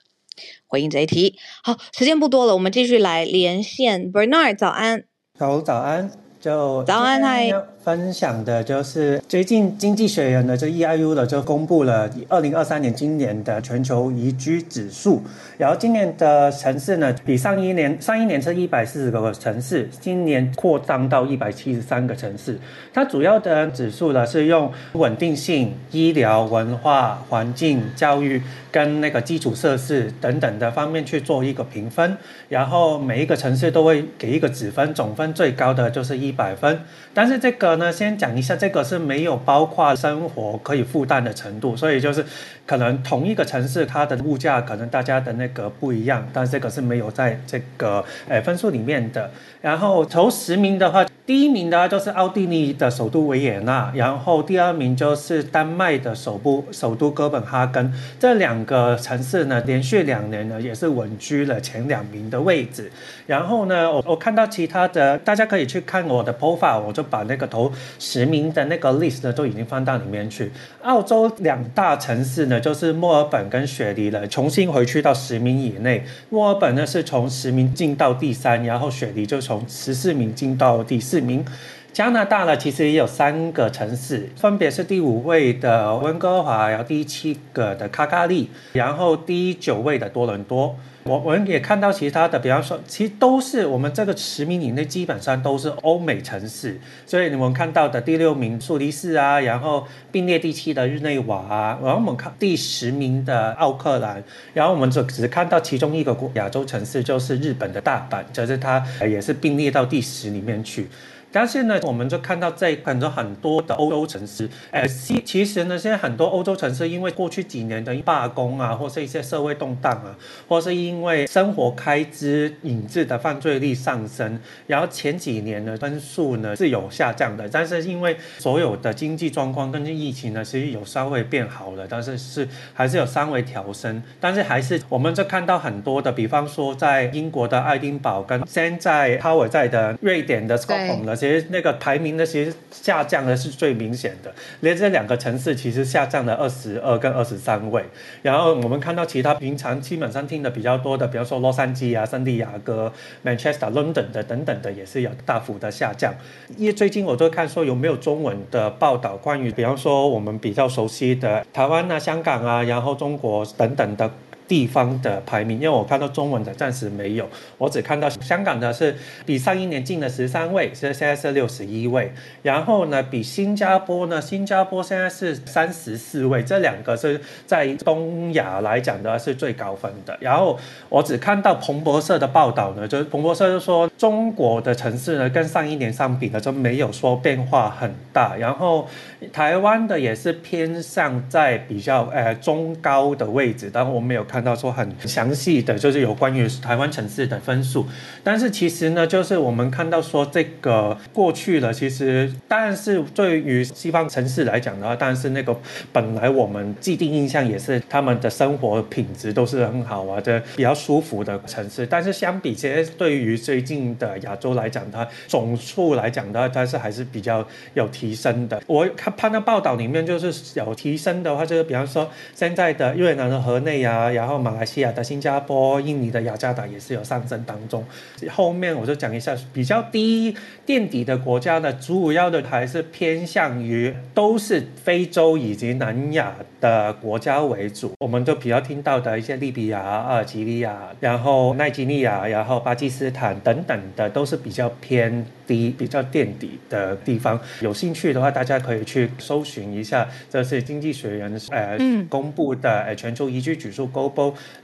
[0.66, 5.04] 回应这一题，好，时间不多了，我们继续来连线 Bernard，早安，
[5.38, 6.10] 好，早安，
[6.40, 7.52] 就早安，嗨。
[7.82, 15.22] 分享的就是最近经济学人的这 EIU 的就公布了二零二三年今年的全球宜居指数，
[15.56, 22.58] 然后今年的城市呢，比上一年上一年是一百四十个城市，今年扩张到一百七十三个城市。
[22.92, 32.16] 它主要的指数呢是用稳定性、医疗、文化、环境、教育跟那个基础设施等等的方面去做一个评分，
[32.48, 36.80] 然后每一个城市都会给一个指分，总分最高的就是一百分。
[37.12, 42.24] 但是这个呢，先讲一下，这个是没有包括生活可以负担的程度，所以就是
[42.64, 49.30] 可能同一个城市它的物价可能大家的那个不一样，但这个是没有在这个呃分数里面的。
[49.60, 57.92] 然后头十名的话，第一名的话就是奥地利的首都维也纳，然后第二名就是丹麦的首都首都哥本哈根。
[58.18, 62.90] 这两个城市呢，连续两年呢也是稳居了前两名的位置。
[63.26, 70.50] 然后呢，我我看到其他的，大家可以去看我的 profile，我就把那个头十名的那个 list 呢都已经放到里面去。
[70.82, 76.02] 澳洲两大城市呢，就是墨尔本跟雪梨了，重新回去到十名以内。
[76.30, 81.44] 墨尔本呢是从十名进到第三，然后雪梨就是从十四名进到第四名。
[81.92, 90.76] 加拿大呢，其实也有三个城市，分别是第五位的温哥华，然后第七个的卡卡利，然后第九位的多伦多。
[91.04, 96.78] 我我们也看到其他的，比方说，其实都是我们这个十名以内，基本上都是欧美城市。
[97.06, 104.22] 所以你们看到的第六名苏黎世啊，然后并列第七的日内瓦啊，然后我们看第十名的奥克兰，
[104.52, 110.86] 然后我们就只看到其中一个亚洲城市，就是日本的大阪，就是它也是并列到第十里面去。
[111.32, 120.16] 但是呢，我们就看到在很多很多的欧洲城市，呃，其其实呢，现在很多欧洲城市因为过去几年的罢工啊，或是一些社会动荡啊，
[120.48, 144.32] 或是因为生活开支引致的犯罪率上升，然后前几年呢分数呢是有下降的，但是因为所有的经济状况跟疫情呢，其实有稍微变好了，但是是还是有稍微调升，但是还是我们就看到很多的，比方说在英国的爱丁堡跟现在哈尔在的瑞典的斯德哥尔摩其实那个排名呢，其实下降的是最明显的。
[144.60, 147.84] 连这两个城市其实下降了二十二跟二十三位。
[148.22, 152.90] 然后我们看到其他平常基本上听的比较多的，比方说洛杉矶啊、圣地亚哥、
[153.22, 156.14] Manchester、London 的等等的，也是有大幅的下降。
[156.56, 164.10] 因为最近我都看说有没有中文的报道，关于比方说我们比较熟悉的台湾啊、香港啊，然后中国等等的。
[164.50, 172.12] 地方的排名，因为我看到中文的暂时没有，我只看到香港的是比上一年进了十三位，现在是六十一位。
[172.42, 180.18] 然后呢，比新加坡呢，新加坡现在是三十四位，这两个是在东亚来讲的是最高分的。
[180.20, 188.34] 然后我只看到彭博社的报道呢，就是彭博社就说中国的城市呢跟上一年相比呢就没有说变化很大。
[188.36, 188.88] 然后
[189.32, 194.40] 台湾的也是偏向在比较呃中高的位置，但我没有看。
[194.40, 197.84] 到说很详细的，就是有关于台湾城市的分数，
[198.24, 205.54] 但是其实呢，就是我们看到说这个过去了，其实但是对于西方城市来讲的话，但是那个
[205.92, 211.86] 本来我们既定印象也是他们的生活品质都是很好啊，的比较舒服的城市。
[211.86, 218.62] 但是相比，其实对于最近的亚洲来讲，它总数来讲的话，它是还是比较有提升的。
[218.66, 227.84] 我看看那报道里面就是有提升的话，就是比方说现在的越南的河内啊，然后马来西亚的、新加坡、印尼的雅加达也是有上升当中。
[228.30, 237.92] 后面我就讲一下比较低垫底的国家呢，主要的还是偏向于都是非洲以及南亚的国家为主。
[237.98, 247.40] 我们都比较听到的一些利比亚、阿尔及利亚，然后奈及利亚，然后巴基斯坦等等的，都是比较偏低、比较垫底的地方。
[247.60, 253.88] 有兴趣的话，大家可以去搜寻一下，这是经济学人呃、嗯、公布的呃全球宜居指数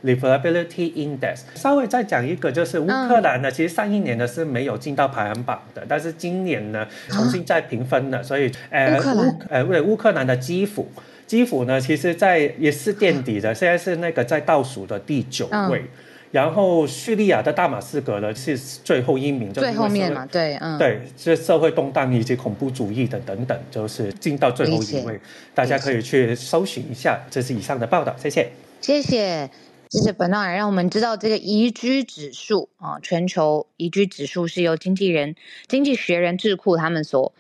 [0.05, 1.41] Livability Index。
[1.55, 10.89] 稍微再讲一个，就是乌克兰呢，其实上一年呢是没有进到排行榜的，但是今年呢重新再评分了，所以 呃乌呃为乌克兰的基辅，
[11.27, 15.85] 基辅呢其实在也是垫底的，现在是那个在倒数的第九位，
[16.33, 25.19] 然后叙利亚的大马士革呢是最后一名，最后面嘛，对，嗯，对，这社会动荡以及恐怖主义的等等，就是进到最后一位，
[25.55, 28.51] 大家可以去搜寻一下，这是以上的报道，谢谢。
[28.81, 29.49] 谢谢，
[29.89, 35.35] 谢谢本道尔，让我们知道这个宜居指数啊，全球宜居指数是由经纪人、
[35.69, 37.33] 经济学人智库他们所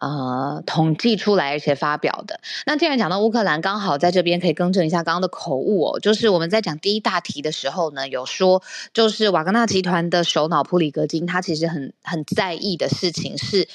[0.00, 2.40] 呃统计出来而且发表的。
[2.66, 13.68] 那既然讲到乌克兰，刚好在这边可以更正一下刚刚的口误哦，就是我们在讲第一大题的时候呢，有说就是瓦格纳集团的首脑普里格金，他其实很很在意的事情是，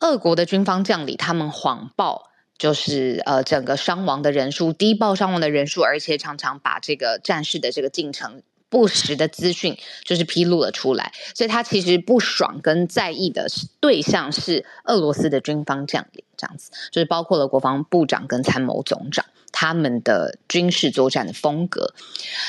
[0.00, 2.30] 俄国的军方将领他们谎报。
[2.58, 8.40] 就是呃，整个伤亡的人数低报伤亡的人数，而且常常把这个战事的这个进程
[8.76, 13.46] 不实的资讯就是披露了出来，所以他其实不爽跟在意的
[13.80, 21.94] 对象是俄罗斯的军方将领，这样子就是包括了国防部长跟参谋总长他们的军事作战的风格。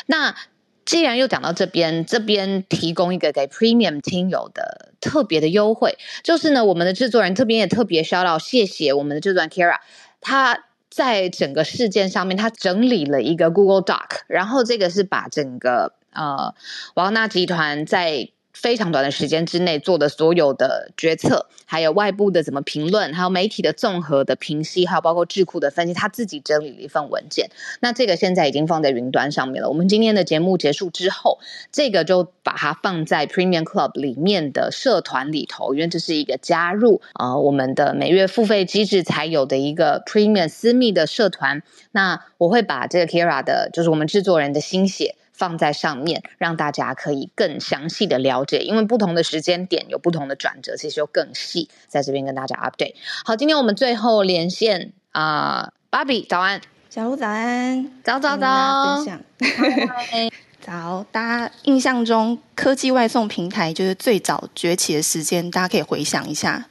[0.05, 0.35] 那
[0.83, 9.77] 既然又讲到这边，这边提供一个给 Premium 听友的特别的优惠，就是呢，我们的制作人这边也特别 shout out，谢谢我们的制作人 Kira，
[10.19, 16.53] 他在整个事件上面，他整理了一个 Google Doc，然后这个是把整个呃
[16.95, 27.51] 瓦格纳集团在非常短的时间之内做的所有的决策，还有外部的怎么评论，还有媒体的综合的评析，还有包括智库的分析，他自己整理了一份文件。
[27.81, 29.69] 那这个现在已经放在云端上面了。
[29.69, 31.37] 我们今天的节目结束之后，
[31.71, 41.61] 这个就把它放在 Premium Club 里面的社团里头，因为这是一个加入啊、我们的每月付费机制才有的一个 Premium 私密的社团。
[41.91, 45.15] 那我会把这个 Kira 的，就是我们制作人的心血。
[45.37, 52.95] 放在上面，让大家可以更详细的了解，因为不同的时间点有不同的转折，其实就更细，在这边跟大家 update。
[53.23, 56.59] 好，今天我们最后连线啊，芭比早安，
[56.89, 59.21] 小鹿早安，早早早，分享，
[60.59, 66.65] 早，大家印象中科技外送平台就是最早崛起的时间，大家可以回想一下。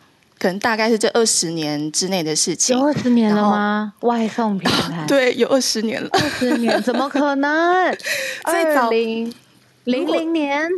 [0.47, 3.93] 可能大概是这二十年之内的事情，有二十年了吗？
[4.03, 6.09] 外送平台 对，有二十年了。
[6.13, 7.93] 二十年怎么可能？
[8.49, 9.35] 最早零
[9.83, 10.71] 零零年。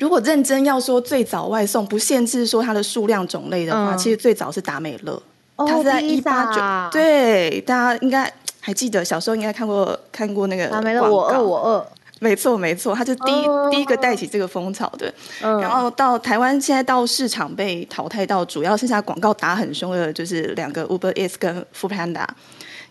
[0.00, 5.22] 如果认真要说最早外送，不限制说它的数量种类的话，嗯、其实最早是达美乐。
[5.54, 6.90] 哦，它是在一八九。
[6.90, 11.86] 对，大家应该还记得，小时候应该看过看过那个达美乐，我饿我饿。
[12.20, 15.12] 没错，没错，他就第一、oh, 第一个带起这个风潮的。
[15.40, 22.26] Uh, 然后到台湾，现在到市场被淘汰到主要剩下广告打很凶的，就是两个 Uber Eats 跟 Foodpanda。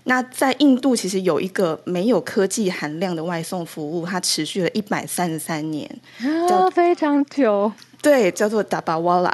[0.05, 5.89] 那在印度，其实有一个没有科技含量的外送服务，它持续了一百三十三年
[6.23, 7.69] ，oh, 叫非常久。
[8.01, 9.33] 对，叫做 Dabawala，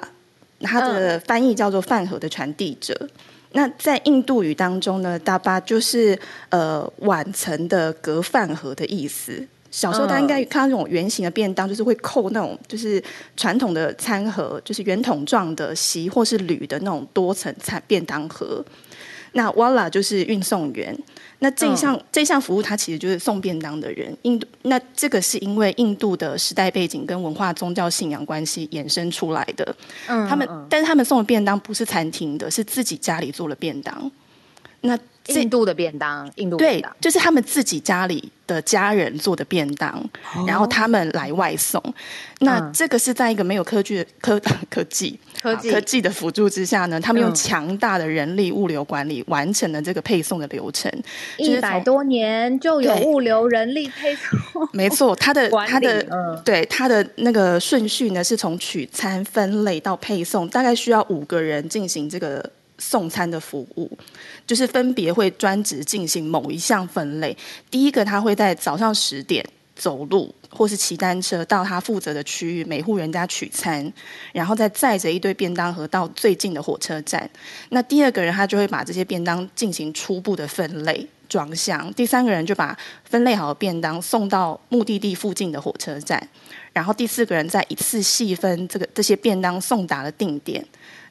[0.62, 2.94] 它的翻译叫做饭盒的传递者。
[2.96, 3.10] Uh.
[3.56, 6.20] 那在印度语当中呢，Daba 就是
[6.50, 9.48] 呃碗层的隔饭盒的意思。
[9.74, 13.03] 小时候大家应该看到那种圆形的便当，就是会扣那种就是
[13.36, 18.63] 传统的餐盒，就是圆筒状的锡或是铝的那种多层餐便当盒。
[19.32, 20.95] 那 Wala 就是运送员。
[21.39, 24.15] 那这一项、嗯、这一项服务，它其实就是送便当的人。
[24.21, 29.76] 印度那这个是因为印度的时代背景跟文化宗教信仰关系衍生出来的。
[30.07, 34.11] 嗯，他们但是他们送的便当不是餐厅的，是自己家里做的便当。
[34.82, 34.95] 那
[35.28, 39.89] 印度的便当，印度对，就是他们自己家里的家人做的便当，
[40.36, 41.82] 哦、然后他们来外送。
[42.39, 44.38] 那这个是在一个没有科技科
[44.69, 50.91] 科技科技科技的辅助之下呢，他们用强大的人力物流管理、嗯、完成了这个配送的流程。
[51.38, 62.51] 一百多年就有物流人力配送，没错， 他的他的、嗯、对他的那个顺序呢，是从取餐分类到配送，大概需要五个人进行这个。
[62.84, 63.90] 送餐的服务，
[64.46, 67.36] 就是分别会专职进行某一项分类。
[67.72, 73.92] 第一个，他会在早上十点走路或是骑单车到他负责的区域，每户人家取餐，
[74.34, 77.28] 然后再载着一堆便当盒到最近的火车站。
[77.70, 81.92] 那第二个人，他就会把这些便当进行初步的分类装箱。
[81.94, 86.22] 第三个人就把分类好的便当送到目的地附近的火车站，
[86.72, 90.64] 然后第四个人再一次细分这个这些便当送达的定点。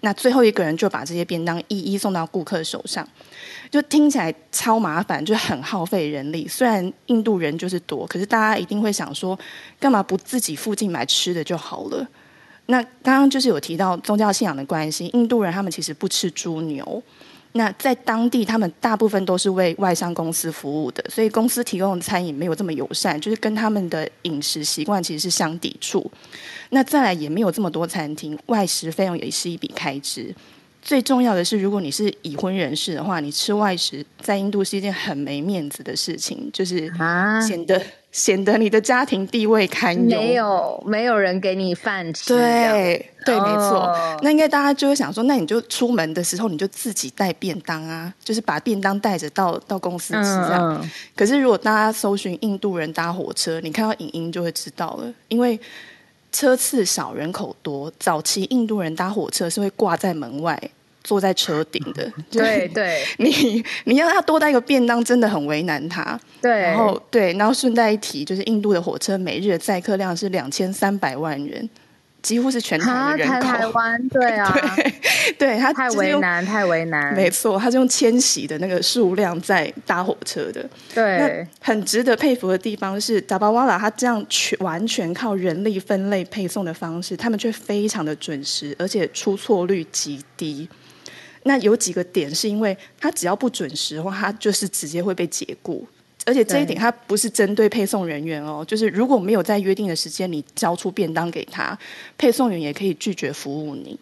[0.04, 3.08] 那最后一个人就把这些便当一一送到顾客手上，
[3.70, 6.46] 就听起来超麻烦，就很耗费人力。
[6.46, 9.38] 虽然印度人就是多，可是大家一定会想说，
[9.78, 12.06] 干嘛不自己附近买吃的就好了？
[12.66, 17.02] 那刚刚就是有提到宗教信仰的关系，印度人他们其实不吃猪牛。
[17.54, 26.10] 那在当地，他们大部分都是为外商公司服务的，所以公司提供的餐饮没有这么友善，就是跟他们的饮食习惯其实是相抵触。
[26.70, 30.34] 那再来也没有这么多餐厅，外食费用也是一笔开支。
[30.80, 36.90] 最重要的是，如果你是已婚人士的话，你吃外食在印度是一件很没面子的事情，就是
[37.46, 37.80] 显得。
[38.12, 42.34] 显得你的家庭地位堪忧，没有没有人给你饭吃。
[42.34, 43.80] 对对，没错。
[43.80, 44.20] Oh.
[44.22, 50.78] 那应该大家就会想说，那你就出门的时候你就自己带便当啊，就是把便当带着到到公司吃这样。
[50.82, 55.58] 嗯、可是如果大家搜寻印度人搭火车，你看到影音就会知道了，因为
[56.30, 60.60] 车次少，人口多，早期印度人搭火车是会挂在门外。
[61.04, 66.18] 坐在车顶的， 对 对，你你要他多带一个便当，真的很为难他。
[66.40, 71.68] 对，然后对，然后顺带一提，就是印度的火车每日的载客量是两千三百万人，
[72.22, 73.40] 几乎是全台的人口。
[73.40, 74.52] 台湾，对啊，
[75.38, 77.14] 对，对他太为难，太为难。
[77.14, 80.68] 没错，他是用迁徙的那个数量在搭火车的。
[80.94, 90.68] 对，很值得佩服的地方是，Dabawala 他这样全完全靠人力分类配送的方式，他们却非常的准时，而且出错率极低。
[91.44, 95.86] 那有几个点是因为他只要不准时的话，他就是直接会被解雇，
[96.24, 101.76] 而且这一点它不是针对配送人员哦，就是如果没有在约定的时间你交出便当给他，
[102.16, 103.98] 配送员也可以拒绝服务你。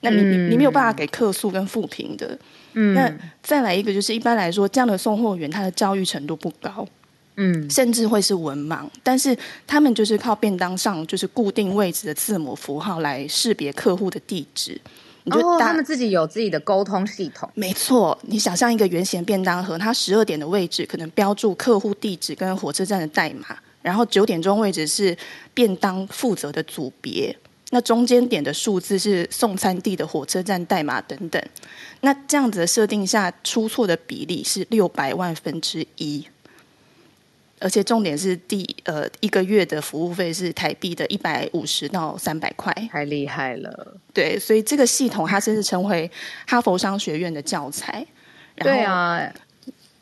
[0.00, 2.38] 那你你你没有办法给客诉跟复评的。
[2.74, 3.10] 嗯，那
[3.42, 6.86] 再来一个就是一般来说，这样的送货员他的教育程度不高，
[7.36, 9.36] 嗯，甚至会是文盲，但是
[9.66, 14.78] 他们就是靠便当上就是固定位置的字母符号来识别客户的地址。
[15.24, 17.48] 你就哦，他们自己有自己的沟通系统。
[17.54, 25.16] 没错，你想象一个圆形便当盒，它十二点的位置可能标注客户地址跟火车站的代码，然后九点钟位置是
[25.54, 27.34] 便当负责的组别，
[27.70, 31.42] 那中间点的数字是送餐地的火车站代码等等。
[32.02, 36.26] 那这样子的设定下，出错的比例是六百万分之一。
[37.64, 43.96] 而且重点是第呃一个月的服务费是台币的一百五十到三百块，太厉害了。
[44.12, 46.10] 对，所以这个系统它甚至成为
[46.46, 48.06] 哈佛商学院的教材。
[48.56, 49.32] 对啊，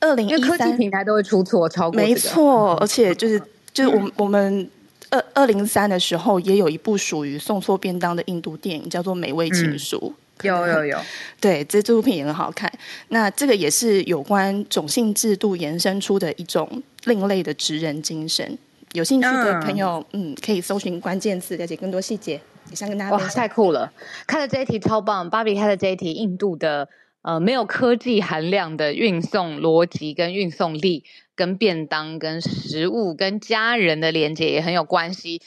[0.00, 2.74] 二零一三科技平台都会出错，超过、这个、没错。
[2.82, 3.40] 而且就是
[3.72, 4.70] 就是我们、嗯、我们
[5.10, 10.12] 二二零三的时候也有一部属于送错便当的印度电影，叫做《美味情书》。
[10.40, 10.98] 嗯有有有，
[11.40, 12.72] 对，这这部片也很好看。
[13.08, 18.58] 那这个也是有关种姓制度延伸出的一种另类的职人精神。
[18.92, 22.40] 有兴趣的朋友，嗯，嗯，可以搜寻关键字，了解更多细节。
[22.70, 23.92] 也想跟大家哇，太酷了！
[24.26, 26.88] 看了这一题超棒，芭比看了这一题，印度的
[27.22, 31.04] 呃没有科技含量的运送逻辑跟运送力，
[31.34, 35.40] 跟便当、跟食物、跟家人的连接也很有关系。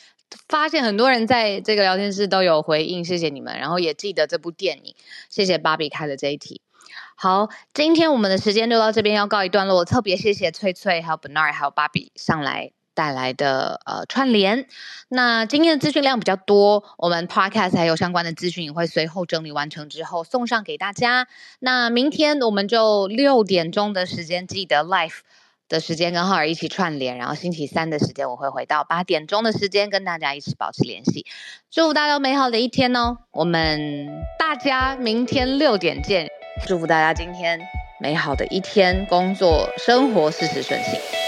[0.48, 4.96] 发现很多人在这个聊天室都有回应，谢谢你们，然后也记得这部电影，
[5.30, 6.62] 谢谢芭比开的这一题。
[7.16, 14.68] 好，今天我们的时间就到这边要告一段落，特别谢谢翠翠、还有 Bernard、还有芭比上来带来的呃串联。
[15.08, 21.28] 那今天的资讯量比较多，我们 Podcast 还有相关的资讯也会随后整理完成之后送上给大家。
[21.60, 25.20] 那明天我们就六点钟的时间记得 Live。
[25.68, 31.26] 的时间跟浩儿一起串联，然后星期三的时间我会回到八点钟的时间跟大家一起保持联系。
[31.72, 33.18] 祝福大家美好的一天哦！
[33.32, 34.07] 我们
[34.38, 36.30] 大家明天六点见。
[36.68, 37.59] 祝福大家今天
[37.99, 41.25] 美好的一天，工作生活事事顺心。